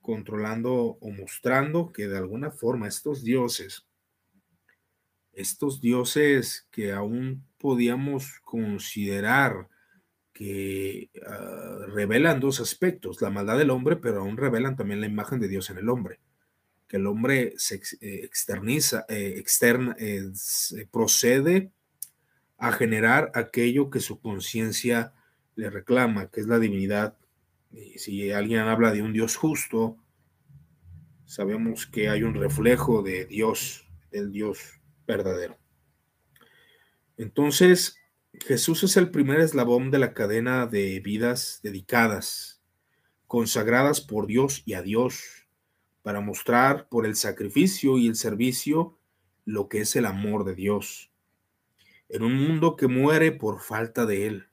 controlando 0.09 0.73
o 0.73 1.11
mostrando 1.11 1.93
que 1.93 2.07
de 2.07 2.17
alguna 2.17 2.49
forma 2.49 2.87
estos 2.87 3.23
dioses, 3.23 3.85
estos 5.33 5.81
dioses 5.81 6.67
que 6.71 6.91
aún 6.91 7.45
podíamos 7.59 8.39
considerar 8.43 9.69
que 10.33 11.11
ah, 11.27 11.85
revelan 11.89 12.39
dos 12.39 12.59
aspectos, 12.59 13.21
la 13.21 13.29
maldad 13.29 13.59
del 13.59 13.69
hombre, 13.69 13.97
pero 13.97 14.21
aún 14.21 14.35
revelan 14.35 14.75
también 14.75 14.99
la 14.99 15.05
imagen 15.05 15.39
de 15.39 15.47
Dios 15.47 15.69
en 15.69 15.77
el 15.77 15.89
hombre, 15.89 16.19
que 16.87 16.97
el 16.97 17.05
hombre 17.05 17.53
se 17.57 17.75
eh, 17.75 18.21
externiza, 18.23 19.05
eh, 19.09 19.35
externa, 19.37 19.95
eh, 19.99 20.31
procede 20.89 21.71
a 22.57 22.71
generar 22.71 23.31
aquello 23.35 23.91
que 23.91 23.99
su 23.99 24.19
conciencia 24.19 25.13
le 25.53 25.69
reclama, 25.69 26.31
que 26.31 26.41
es 26.41 26.47
la 26.47 26.57
divinidad. 26.57 27.15
Y 27.71 27.99
si 27.99 28.31
alguien 28.31 28.61
habla 28.61 28.91
de 28.91 29.01
un 29.01 29.13
Dios 29.13 29.35
justo, 29.35 29.97
sabemos 31.25 31.85
que 31.85 32.09
hay 32.09 32.23
un 32.23 32.33
reflejo 32.33 33.03
de 33.03 33.25
Dios, 33.25 33.87
del 34.11 34.31
Dios 34.31 34.79
verdadero. 35.05 35.57
Entonces, 37.17 37.97
Jesús 38.33 38.83
es 38.83 38.97
el 38.97 39.11
primer 39.11 39.39
eslabón 39.39 39.91
de 39.91 39.99
la 39.99 40.13
cadena 40.13 40.65
de 40.65 40.99
vidas 40.99 41.59
dedicadas, 41.63 42.61
consagradas 43.27 44.01
por 44.01 44.27
Dios 44.27 44.63
y 44.65 44.73
a 44.73 44.81
Dios, 44.81 45.47
para 46.01 46.21
mostrar 46.21 46.87
por 46.89 47.05
el 47.05 47.15
sacrificio 47.15 47.97
y 47.97 48.07
el 48.07 48.15
servicio 48.15 48.97
lo 49.45 49.67
que 49.67 49.81
es 49.81 49.95
el 49.95 50.05
amor 50.05 50.45
de 50.45 50.55
Dios. 50.55 51.11
En 52.07 52.23
un 52.23 52.35
mundo 52.35 52.75
que 52.75 52.87
muere 52.87 53.31
por 53.31 53.61
falta 53.61 54.05
de 54.05 54.27
Él. 54.27 54.48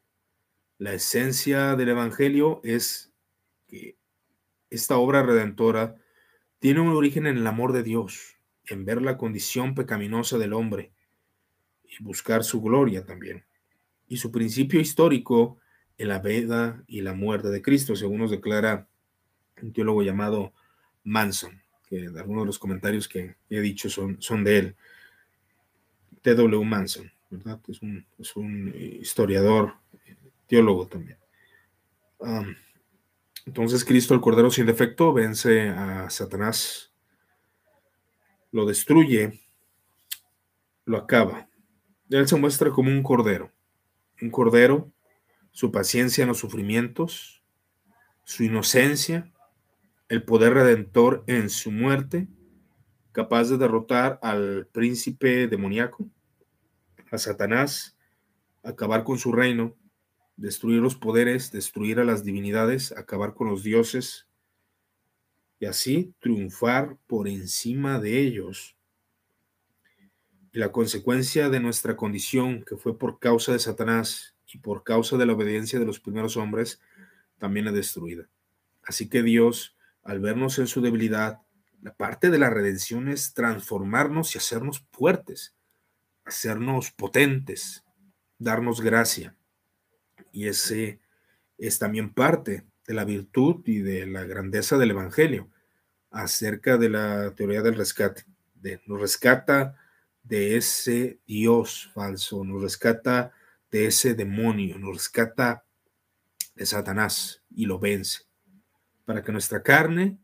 La 0.79 0.93
esencia 0.93 1.75
del 1.77 1.89
Evangelio 1.89 2.61
es 2.63 3.13
que 3.67 3.97
esta 4.71 4.99
obra 4.99 5.23
redentora 5.23 5.97
tiene 6.59 6.81
un 6.81 6.89
origen 6.89 7.27
en 7.27 7.39
el 7.39 7.47
amor 7.47 7.73
de 7.73 7.83
Dios, 7.83 8.37
en 8.67 8.85
ver 8.85 9.01
la 9.01 9.17
condición 9.17 9.75
pecaminosa 9.75 10.39
del 10.39 10.53
hombre 10.53 10.93
y 11.85 12.03
buscar 12.03 12.45
su 12.45 12.61
gloria 12.61 13.05
también. 13.05 13.45
Y 14.09 14.19
su 14.19 14.31
principio 14.31 14.81
histórico 14.81 15.59
en 15.99 16.09
la 16.09 16.19
vida 16.19 16.83
y 16.87 17.01
la 17.01 17.15
muerte 17.15 17.49
de 17.49 17.63
Cristo, 17.63 17.97
según 17.97 18.19
nos 18.19 18.31
declara 18.31 18.89
un 19.63 19.73
teólogo 19.73 20.03
llamado 20.03 20.53
Manson, 21.05 21.63
que 21.89 22.07
algunos 22.07 22.43
de 22.43 22.47
los 22.47 22.59
comentarios 22.59 23.09
que 23.09 23.37
he 23.49 23.61
dicho 23.61 23.89
son, 23.89 24.21
son 24.21 24.45
de 24.45 24.59
él. 24.59 24.77
T.W. 26.23 26.65
Manson, 26.65 27.11
¿verdad? 27.31 27.61
Es 27.69 27.81
un, 27.81 28.05
es 28.19 28.37
un, 28.37 28.75
historiador, 29.01 29.75
teólogo 30.47 30.87
también. 30.87 31.19
entonces 33.45 33.85
Cristo, 33.85 34.15
el 34.15 34.21
Cordero 34.21 34.51
sin 34.51 34.67
defecto, 34.67 35.13
vence 35.13 35.69
a 35.69 36.09
Satanás, 36.11 36.93
lo 38.53 38.67
destruye, 38.67 39.41
lo 40.85 40.99
acaba. 40.99 41.49
Él 42.11 42.29
se 42.29 42.37
muestra 42.37 42.71
como 42.71 42.91
un 42.91 43.03
cordero, 43.03 43.53
un 44.23 44.31
cordero, 44.31 44.93
su 45.51 45.73
paciencia 45.73 46.23
en 46.23 46.29
los 46.29 46.39
sufrimientos, 46.39 47.43
su 48.25 48.45
inocencia, 48.45 49.33
el 50.09 50.23
poder 50.23 50.55
redentor 50.55 51.25
en 51.27 51.51
su 51.51 51.73
muerte, 51.73 52.29
capaz 53.13 53.49
de 53.49 53.59
derrotar 53.59 54.19
al 54.23 54.69
príncipe 54.73 55.49
demoníaco, 55.49 56.09
a 57.11 57.19
Satanás, 57.19 57.97
acabar 58.63 59.05
con 59.05 59.19
su 59.19 59.33
reino, 59.33 59.75
destruir 60.37 60.81
los 60.81 60.97
poderes, 60.97 61.51
destruir 61.51 61.99
a 61.99 62.05
las 62.05 62.25
divinidades, 62.25 62.93
acabar 62.93 63.35
con 63.35 63.49
los 63.49 63.63
dioses 63.63 64.27
y 65.59 65.67
así 65.67 66.15
triunfar 66.21 66.99
por 67.07 67.29
encima 67.29 67.99
de 67.99 68.21
ellos 68.21 68.77
y 70.53 70.59
la 70.59 70.73
consecuencia 70.73 71.51
de 71.51 71.61
nuestra 71.61 71.97
condición, 71.97 72.65
que 72.65 72.77
fue 72.77 72.99
por 72.99 73.19
causa 73.19 73.53
de 73.53 73.59
Satanás 73.59 74.35
y 74.47 74.59
por 74.59 74.85
causa 74.85 75.19
de 75.19 75.27
la 75.27 75.35
obediencia 75.35 75.79
de 75.79 75.85
los 75.85 76.01
primeros 76.01 76.39
hombres, 76.39 76.81
también 77.39 77.67
es 77.67 77.75
destruida. 77.75 78.29
Así 78.83 79.09
que 79.09 79.23
Dios, 79.23 79.77
al 80.03 80.21
vernos 80.21 80.59
en 80.59 80.67
su 80.67 80.81
debilidad, 80.81 81.43
la 81.83 81.95
parte 81.95 82.31
de 82.31 82.39
la 82.39 82.49
redención 82.49 83.09
es 83.09 83.35
transformarnos 83.35 84.35
y 84.35 84.39
hacernos 84.39 84.87
fuertes, 84.93 85.55
hacernos 86.25 86.91
potentes, 86.91 87.85
darnos 88.39 88.81
gracia. 88.81 89.37
Y 90.33 90.49
ese 90.49 91.01
es 91.59 91.79
también 91.79 92.13
parte 92.13 92.65
de 92.87 92.95
la 92.95 93.05
virtud 93.05 93.63
y 93.67 93.79
de 93.79 94.07
la 94.07 94.25
grandeza 94.25 94.79
del 94.79 94.93
Evangelio 94.93 95.51
acerca 96.11 96.77
de 96.77 96.89
la 96.89 97.35
teoría 97.35 97.63
del 97.63 97.77
rescate. 97.77 98.25
De, 98.55 98.81
nos 98.87 99.01
rescata 99.01 99.77
de 100.23 100.57
ese 100.57 101.21
Dios 101.27 101.91
falso, 101.95 102.45
nos 102.45 102.63
rescata 102.63 103.33
de 103.71 103.87
ese 103.87 104.15
demonio, 104.15 104.79
nos 104.79 104.95
rescata 104.95 105.65
de 106.55 106.67
Satanás 106.67 107.43
y 107.51 107.67
lo 107.67 107.79
vence, 107.79 108.23
para 109.05 109.23
que 109.23 109.33
nuestra 109.33 109.63
carne, 109.63 110.19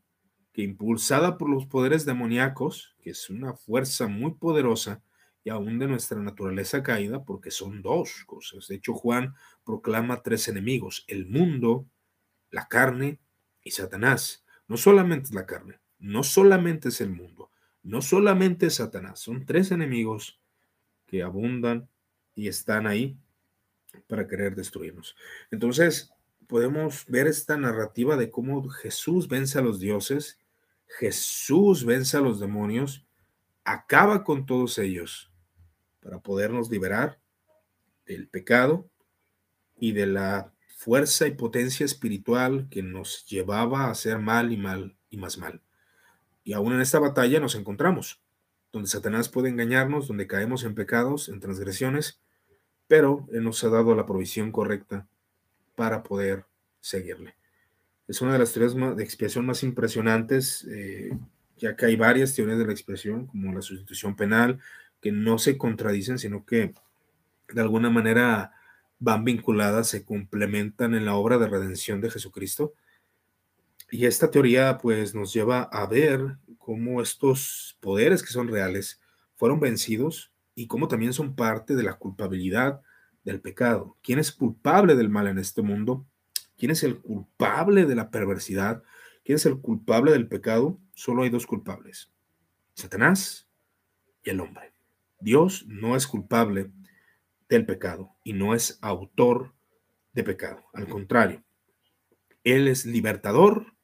que 0.52 0.62
impulsada 0.62 1.38
por 1.38 1.48
los 1.48 1.66
poderes 1.66 2.04
demoníacos, 2.04 2.94
que 3.00 3.10
es 3.10 3.30
una 3.30 3.54
fuerza 3.54 4.06
muy 4.06 4.34
poderosa, 4.34 5.02
y 5.44 5.50
aún 5.50 5.78
de 5.78 5.88
nuestra 5.88 6.20
naturaleza 6.20 6.82
caída, 6.82 7.24
porque 7.24 7.50
son 7.50 7.82
dos 7.82 8.24
cosas. 8.26 8.68
De 8.68 8.76
hecho, 8.76 8.94
Juan 8.94 9.34
proclama 9.64 10.22
tres 10.22 10.48
enemigos, 10.48 11.04
el 11.08 11.26
mundo, 11.26 11.86
la 12.50 12.68
carne 12.68 13.18
y 13.62 13.72
Satanás. 13.72 14.44
No 14.68 14.76
solamente 14.76 15.26
es 15.26 15.34
la 15.34 15.46
carne, 15.46 15.80
no 15.98 16.22
solamente 16.22 16.90
es 16.90 17.00
el 17.00 17.10
mundo, 17.10 17.50
no 17.82 18.02
solamente 18.02 18.70
Satanás, 18.70 19.20
son 19.20 19.44
tres 19.44 19.72
enemigos 19.72 20.40
que 21.06 21.22
abundan 21.22 21.88
y 22.34 22.48
están 22.48 22.86
ahí 22.86 23.18
para 24.06 24.26
querer 24.28 24.54
destruirnos. 24.54 25.16
Entonces, 25.50 26.12
podemos 26.46 27.04
ver 27.08 27.26
esta 27.26 27.56
narrativa 27.56 28.16
de 28.16 28.30
cómo 28.30 28.68
Jesús 28.68 29.28
vence 29.28 29.58
a 29.58 29.62
los 29.62 29.80
dioses, 29.80 30.38
Jesús 30.86 31.84
vence 31.84 32.16
a 32.16 32.20
los 32.20 32.38
demonios, 32.38 33.04
acaba 33.64 34.24
con 34.24 34.46
todos 34.46 34.78
ellos 34.78 35.31
para 36.02 36.18
podernos 36.18 36.70
liberar 36.70 37.18
del 38.06 38.28
pecado 38.28 38.88
y 39.78 39.92
de 39.92 40.06
la 40.06 40.52
fuerza 40.76 41.26
y 41.26 41.32
potencia 41.32 41.86
espiritual 41.86 42.66
que 42.70 42.82
nos 42.82 43.24
llevaba 43.26 43.84
a 43.84 43.90
hacer 43.90 44.18
mal 44.18 44.52
y 44.52 44.56
mal 44.56 44.96
y 45.10 45.16
más 45.16 45.38
mal. 45.38 45.62
Y 46.44 46.54
aún 46.54 46.72
en 46.72 46.80
esta 46.80 46.98
batalla 46.98 47.38
nos 47.38 47.54
encontramos, 47.54 48.20
donde 48.72 48.88
Satanás 48.88 49.28
puede 49.28 49.48
engañarnos, 49.48 50.08
donde 50.08 50.26
caemos 50.26 50.64
en 50.64 50.74
pecados, 50.74 51.28
en 51.28 51.38
transgresiones, 51.38 52.20
pero 52.88 53.28
Él 53.32 53.44
nos 53.44 53.62
ha 53.62 53.68
dado 53.68 53.94
la 53.94 54.06
provisión 54.06 54.50
correcta 54.50 55.06
para 55.76 56.02
poder 56.02 56.44
seguirle. 56.80 57.36
Es 58.08 58.20
una 58.20 58.32
de 58.32 58.40
las 58.40 58.52
teorías 58.52 58.96
de 58.96 59.04
expiación 59.04 59.46
más 59.46 59.62
impresionantes, 59.62 60.64
eh, 60.68 61.16
ya 61.56 61.76
que 61.76 61.86
hay 61.86 61.96
varias 61.96 62.34
teorías 62.34 62.58
de 62.58 62.66
la 62.66 62.72
expiación, 62.72 63.26
como 63.28 63.52
la 63.54 63.62
sustitución 63.62 64.16
penal, 64.16 64.58
que 65.02 65.12
no 65.12 65.36
se 65.36 65.58
contradicen, 65.58 66.18
sino 66.18 66.46
que 66.46 66.72
de 67.52 67.60
alguna 67.60 67.90
manera 67.90 68.52
van 69.00 69.24
vinculadas, 69.24 69.88
se 69.88 70.04
complementan 70.04 70.94
en 70.94 71.04
la 71.04 71.16
obra 71.16 71.36
de 71.36 71.48
redención 71.48 72.00
de 72.00 72.10
Jesucristo. 72.10 72.72
Y 73.90 74.06
esta 74.06 74.30
teoría 74.30 74.78
pues 74.78 75.14
nos 75.14 75.34
lleva 75.34 75.62
a 75.64 75.86
ver 75.86 76.38
cómo 76.56 77.02
estos 77.02 77.76
poderes 77.80 78.22
que 78.22 78.30
son 78.30 78.48
reales 78.48 79.00
fueron 79.34 79.58
vencidos 79.58 80.32
y 80.54 80.68
cómo 80.68 80.86
también 80.86 81.12
son 81.12 81.34
parte 81.34 81.74
de 81.74 81.82
la 81.82 81.94
culpabilidad 81.94 82.80
del 83.24 83.40
pecado. 83.40 83.98
¿Quién 84.02 84.20
es 84.20 84.30
culpable 84.30 84.94
del 84.94 85.08
mal 85.08 85.26
en 85.26 85.38
este 85.38 85.62
mundo? 85.62 86.06
¿Quién 86.56 86.70
es 86.70 86.84
el 86.84 87.00
culpable 87.00 87.86
de 87.86 87.96
la 87.96 88.10
perversidad? 88.10 88.84
¿Quién 89.24 89.36
es 89.36 89.46
el 89.46 89.60
culpable 89.60 90.12
del 90.12 90.28
pecado? 90.28 90.78
Solo 90.94 91.24
hay 91.24 91.30
dos 91.30 91.46
culpables, 91.46 92.12
Satanás 92.74 93.48
y 94.22 94.30
el 94.30 94.40
hombre. 94.40 94.71
Dios 95.22 95.64
no 95.66 95.96
es 95.96 96.06
culpable 96.06 96.70
del 97.48 97.66
pecado 97.66 98.16
y 98.24 98.32
no 98.32 98.54
es 98.54 98.78
autor 98.82 99.54
de 100.12 100.24
pecado. 100.24 100.64
Al 100.72 100.88
contrario, 100.88 101.42
Él 102.44 102.68
es 102.68 102.86
libertador 102.86 103.74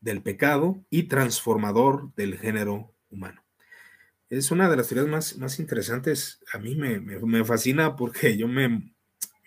del 0.00 0.22
pecado 0.22 0.84
y 0.90 1.04
transformador 1.04 2.14
del 2.14 2.38
género 2.38 2.94
humano. 3.10 3.42
Es 4.28 4.50
una 4.50 4.70
de 4.70 4.76
las 4.76 4.88
teorías 4.88 5.10
más, 5.10 5.36
más 5.38 5.58
interesantes. 5.58 6.40
A 6.52 6.58
mí 6.58 6.76
me, 6.76 7.44
fascina 7.44 7.96
porque 7.96 8.36
yo 8.36 8.46
me, 8.46 8.94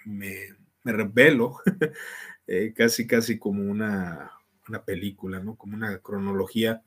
me, 0.05 0.55
revelo 0.83 1.59
eh, 2.47 2.73
casi, 2.75 3.07
casi 3.07 3.39
como 3.39 3.63
una, 3.63 4.31
una 4.67 4.83
película, 4.83 5.39
¿no? 5.39 5.55
Como 5.55 5.75
una 5.75 5.99
cronología 5.99 6.83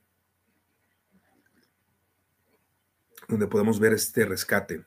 donde 3.28 3.46
podemos 3.46 3.80
ver 3.80 3.92
este 3.92 4.24
rescate, 4.24 4.84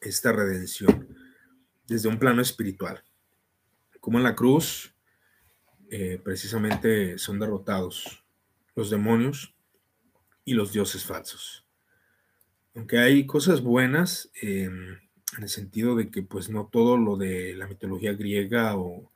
esta 0.00 0.32
redención 0.32 1.08
desde 1.86 2.08
un 2.08 2.18
plano 2.18 2.42
espiritual. 2.42 3.02
Como 4.00 4.18
en 4.18 4.24
la 4.24 4.34
cruz, 4.34 4.94
eh, 5.90 6.20
precisamente 6.22 7.18
son 7.18 7.38
derrotados 7.38 8.24
los 8.74 8.90
demonios 8.90 9.54
y 10.44 10.54
los 10.54 10.72
dioses 10.72 11.04
falsos. 11.04 11.66
Aunque 12.74 12.98
hay 12.98 13.26
cosas 13.26 13.60
buenas 13.60 14.30
em, 14.40 14.98
en 15.36 15.42
el 15.42 15.48
sentido 15.48 15.94
de 15.94 16.10
que 16.10 16.22
pues 16.22 16.48
no 16.48 16.68
todo 16.72 16.96
lo 16.96 17.16
de 17.16 17.54
la 17.54 17.66
mitología 17.66 18.14
griega 18.14 18.76
o 18.76 19.10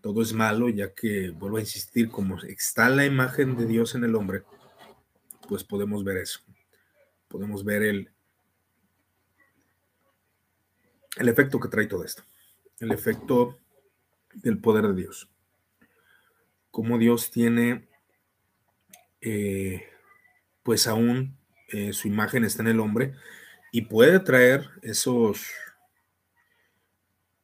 todo 0.00 0.22
es 0.22 0.32
malo, 0.32 0.68
ya 0.68 0.94
que, 0.94 1.30
vuelvo 1.30 1.56
a 1.56 1.60
insistir, 1.60 2.08
como 2.08 2.40
está 2.42 2.88
la 2.88 3.04
imagen 3.04 3.56
de 3.56 3.66
Dios 3.66 3.96
en 3.96 4.04
el 4.04 4.14
hombre, 4.14 4.44
pues 5.48 5.64
podemos 5.64 6.04
ver 6.04 6.18
eso 6.18 6.40
podemos 7.28 7.64
ver 7.64 7.82
el, 7.82 8.10
el 11.16 11.28
efecto 11.28 11.60
que 11.60 11.68
trae 11.68 11.86
todo 11.86 12.04
esto, 12.04 12.22
el 12.80 12.92
efecto 12.92 13.58
del 14.34 14.58
poder 14.58 14.88
de 14.88 15.02
Dios. 15.02 15.30
Cómo 16.70 16.98
Dios 16.98 17.30
tiene, 17.30 17.88
eh, 19.20 19.88
pues 20.62 20.86
aún 20.86 21.36
eh, 21.68 21.92
su 21.92 22.08
imagen 22.08 22.44
está 22.44 22.62
en 22.62 22.68
el 22.68 22.80
hombre 22.80 23.14
y 23.72 23.82
puede 23.82 24.20
traer 24.20 24.70
esos, 24.82 25.48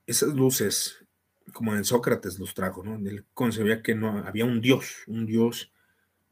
esas 0.07 0.35
luces, 0.35 1.05
como 1.53 1.75
en 1.75 1.85
Sócrates 1.85 2.39
los 2.39 2.55
trajo, 2.55 2.83
¿no? 2.83 2.97
Él 3.09 3.25
concebía 3.35 3.83
que 3.83 3.95
no 3.95 4.19
había 4.19 4.45
un 4.45 4.61
Dios, 4.61 5.05
un 5.07 5.27
Dios 5.27 5.74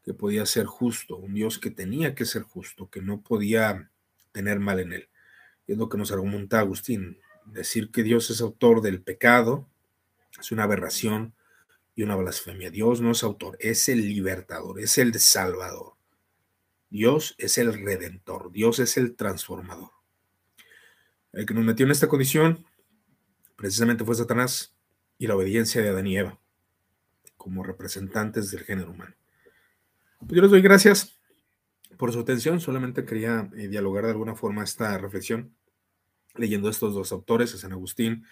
que 0.05 0.15
podía 0.15 0.47
ser 0.47 0.67
justo, 0.67 1.17
un 1.17 1.35
Dios 1.35 1.59
que 1.59 1.71
tenía 1.71 2.15
que 2.15 2.25
ser 2.25 2.43
justo, 2.43 2.91
que 2.91 3.03
no 3.03 3.21
podía 3.23 3.91
tener 4.33 4.61
mal 4.61 4.81
en 4.81 4.93
él. 4.93 5.09
es 5.67 5.79
lo 5.79 5.89
que 5.89 5.99
nos 5.99 6.13
argumenta 6.13 6.61
Agustín. 6.61 7.19
Decir 7.45 7.91
que 7.91 8.03
Dios 8.03 8.31
es 8.31 8.41
autor 8.41 8.83
del 8.83 9.03
pecado 9.03 9.69
es 10.41 10.53
una 10.53 10.65
aberración 10.65 11.35
y 11.95 12.03
una 12.03 12.17
blasfemia. 12.17 12.71
Dios 12.71 13.01
no 13.01 13.11
es 13.11 13.23
autor, 13.23 13.57
es 13.61 13.89
el 13.89 14.09
libertador, 14.09 14.81
es 14.81 14.99
el 14.99 15.19
salvador. 15.19 15.95
Dios 16.91 17.35
es 17.39 17.59
el 17.59 17.73
redentor, 17.73 18.53
Dios 18.53 18.79
es 18.79 18.97
el 18.97 19.15
transformador. 19.15 19.91
El 21.33 21.47
que 21.47 21.55
nos 21.55 21.65
metió 21.65 21.87
en 21.87 21.93
esta 21.93 22.09
condición 22.09 22.67
precisamente 23.57 24.05
fue 24.05 24.15
Satanás 24.15 24.75
y 25.19 25.27
la 25.27 25.37
obediencia 25.37 25.81
de 25.81 25.89
Adán 25.89 26.07
y 26.07 26.19
Eva 26.19 26.39
como 27.37 27.63
representantes 27.63 28.51
del 28.51 28.65
género 28.65 28.91
humano. 28.91 29.15
Pues 30.27 30.37
yo 30.37 30.43
les 30.43 30.51
doy 30.51 30.63
gracias 30.63 31.19
por 31.97 32.13
su 32.13 32.21
atención. 32.21 32.61
Solamente 32.61 33.05
quería 33.05 33.51
eh, 33.57 33.69
dialogar 33.69 34.05
de 34.05 34.13
alguna 34.13 34.35
forma 34.35 34.63
esta 34.63 34.97
reflexión 34.99 35.55
leyendo 36.35 36.71
estos 36.71 36.95
dos 36.95 37.13
autores, 37.13 37.55
a 37.55 37.59
San 37.59 37.73
Agustín 37.73 38.25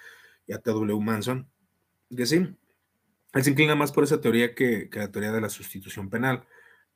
y 0.46 0.52
a 0.52 0.58
T.W. 0.58 1.00
Manson, 1.00 1.48
que 2.16 2.24
sí, 2.26 2.36
él 2.36 3.44
se 3.44 3.50
inclina 3.50 3.74
más 3.74 3.92
por 3.92 4.04
esa 4.04 4.20
teoría 4.20 4.54
que, 4.54 4.88
la 4.92 5.10
teoría 5.10 5.32
de 5.32 5.40
la 5.40 5.50
sustitución 5.50 6.08
penal, 6.08 6.44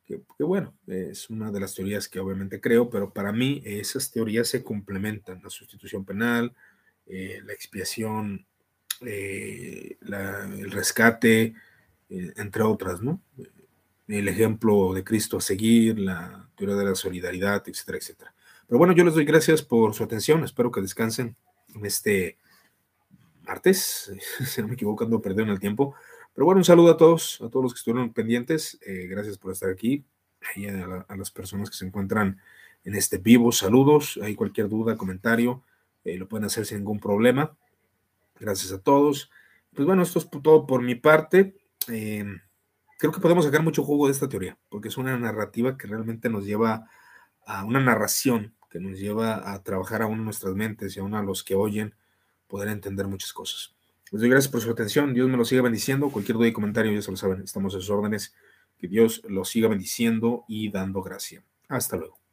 que, 0.06 0.22
bueno, 0.38 0.74
es 0.86 1.28
una 1.28 1.50
de 1.50 1.60
las 1.60 1.74
teorías 1.74 2.08
que 2.08 2.20
obviamente 2.20 2.60
creo, 2.60 2.88
pero 2.88 3.12
para 3.12 3.32
mí 3.32 3.62
esas 3.64 4.10
teorías 4.10 4.48
se 4.48 4.62
complementan, 4.62 5.42
la 5.42 5.50
sustitución 5.50 6.04
penal, 6.04 6.54
eh, 7.06 7.40
la 7.44 7.52
expiación, 7.52 8.46
eh, 9.02 9.98
el 10.00 10.70
rescate, 10.70 11.54
entre 12.08 12.62
otras, 12.62 13.02
¿no? 13.02 13.20
El 14.08 14.28
ejemplo 14.28 14.92
de 14.92 15.04
Cristo 15.04 15.38
a 15.38 15.40
seguir, 15.40 15.98
la 15.98 16.48
teoría 16.56 16.76
de 16.76 16.84
la 16.84 16.94
solidaridad, 16.94 17.62
etcétera, 17.66 17.98
etcétera. 17.98 18.34
Pero 18.66 18.78
bueno, 18.78 18.92
yo 18.94 19.04
les 19.04 19.14
doy 19.14 19.24
gracias 19.24 19.62
por 19.62 19.94
su 19.94 20.04
atención. 20.04 20.44
Espero 20.44 20.70
que 20.70 20.80
descansen 20.80 21.36
en 21.74 21.86
este 21.86 22.38
martes. 23.46 24.12
Si 24.46 24.60
no 24.62 24.68
me 24.68 24.74
equivoco, 24.74 25.04
ando 25.04 25.20
perdiendo 25.20 25.52
el 25.52 25.60
tiempo. 25.60 25.94
Pero 26.34 26.46
bueno, 26.46 26.58
un 26.58 26.64
saludo 26.64 26.92
a 26.92 26.96
todos, 26.96 27.40
a 27.40 27.48
todos 27.48 27.62
los 27.62 27.74
que 27.74 27.78
estuvieron 27.78 28.12
pendientes. 28.12 28.78
Eh, 28.84 29.06
gracias 29.08 29.38
por 29.38 29.52
estar 29.52 29.70
aquí. 29.70 30.04
Y 30.56 30.66
a, 30.66 31.06
las 31.16 31.30
personas 31.30 31.70
que 31.70 31.76
se 31.76 31.86
encuentran 31.86 32.40
en 32.84 32.94
este 32.94 33.18
vivo, 33.18 33.52
saludos. 33.52 34.18
Hay 34.22 34.34
cualquier 34.34 34.68
duda, 34.68 34.96
comentario, 34.96 35.62
eh, 36.04 36.18
lo 36.18 36.28
pueden 36.28 36.44
hacer 36.44 36.66
sin 36.66 36.78
ningún 36.78 37.00
problema. 37.00 37.56
Gracias 38.38 38.72
a 38.72 38.80
todos. 38.80 39.30
Pues 39.74 39.86
bueno, 39.86 40.02
esto 40.02 40.18
es 40.18 40.28
todo 40.42 40.66
por 40.66 40.82
mi 40.82 40.94
parte. 40.94 41.54
Eh, 41.88 42.24
creo 42.98 43.12
que 43.12 43.20
podemos 43.20 43.44
sacar 43.44 43.62
mucho 43.62 43.82
jugo 43.82 44.06
de 44.06 44.12
esta 44.12 44.28
teoría, 44.28 44.58
porque 44.68 44.88
es 44.88 44.96
una 44.96 45.16
narrativa 45.18 45.76
que 45.76 45.86
realmente 45.86 46.28
nos 46.28 46.44
lleva 46.44 46.88
a 47.46 47.64
una 47.64 47.80
narración 47.80 48.54
que 48.74 48.80
nos 48.80 48.98
lleva 48.98 49.52
a 49.52 49.62
trabajar 49.62 50.02
aún 50.02 50.24
nuestras 50.24 50.52
mentes 50.56 50.96
y 50.96 51.00
aún 51.00 51.14
a 51.14 51.22
los 51.22 51.44
que 51.44 51.54
oyen 51.54 51.94
poder 52.48 52.68
entender 52.68 53.06
muchas 53.06 53.32
cosas. 53.32 53.72
Les 54.10 54.20
doy 54.20 54.28
gracias 54.28 54.50
por 54.50 54.62
su 54.62 54.70
atención. 54.70 55.14
Dios 55.14 55.28
me 55.28 55.36
lo 55.36 55.44
siga 55.44 55.62
bendiciendo. 55.62 56.10
Cualquier 56.10 56.38
duda 56.38 56.48
y 56.48 56.52
comentario, 56.52 56.92
ya 56.92 57.00
se 57.00 57.12
lo 57.12 57.16
saben, 57.16 57.42
estamos 57.42 57.72
a 57.76 57.78
sus 57.78 57.90
órdenes. 57.90 58.34
Que 58.76 58.88
Dios 58.88 59.22
los 59.28 59.48
siga 59.48 59.68
bendiciendo 59.68 60.44
y 60.48 60.72
dando 60.72 61.02
gracia. 61.02 61.44
Hasta 61.68 61.96
luego. 61.96 62.23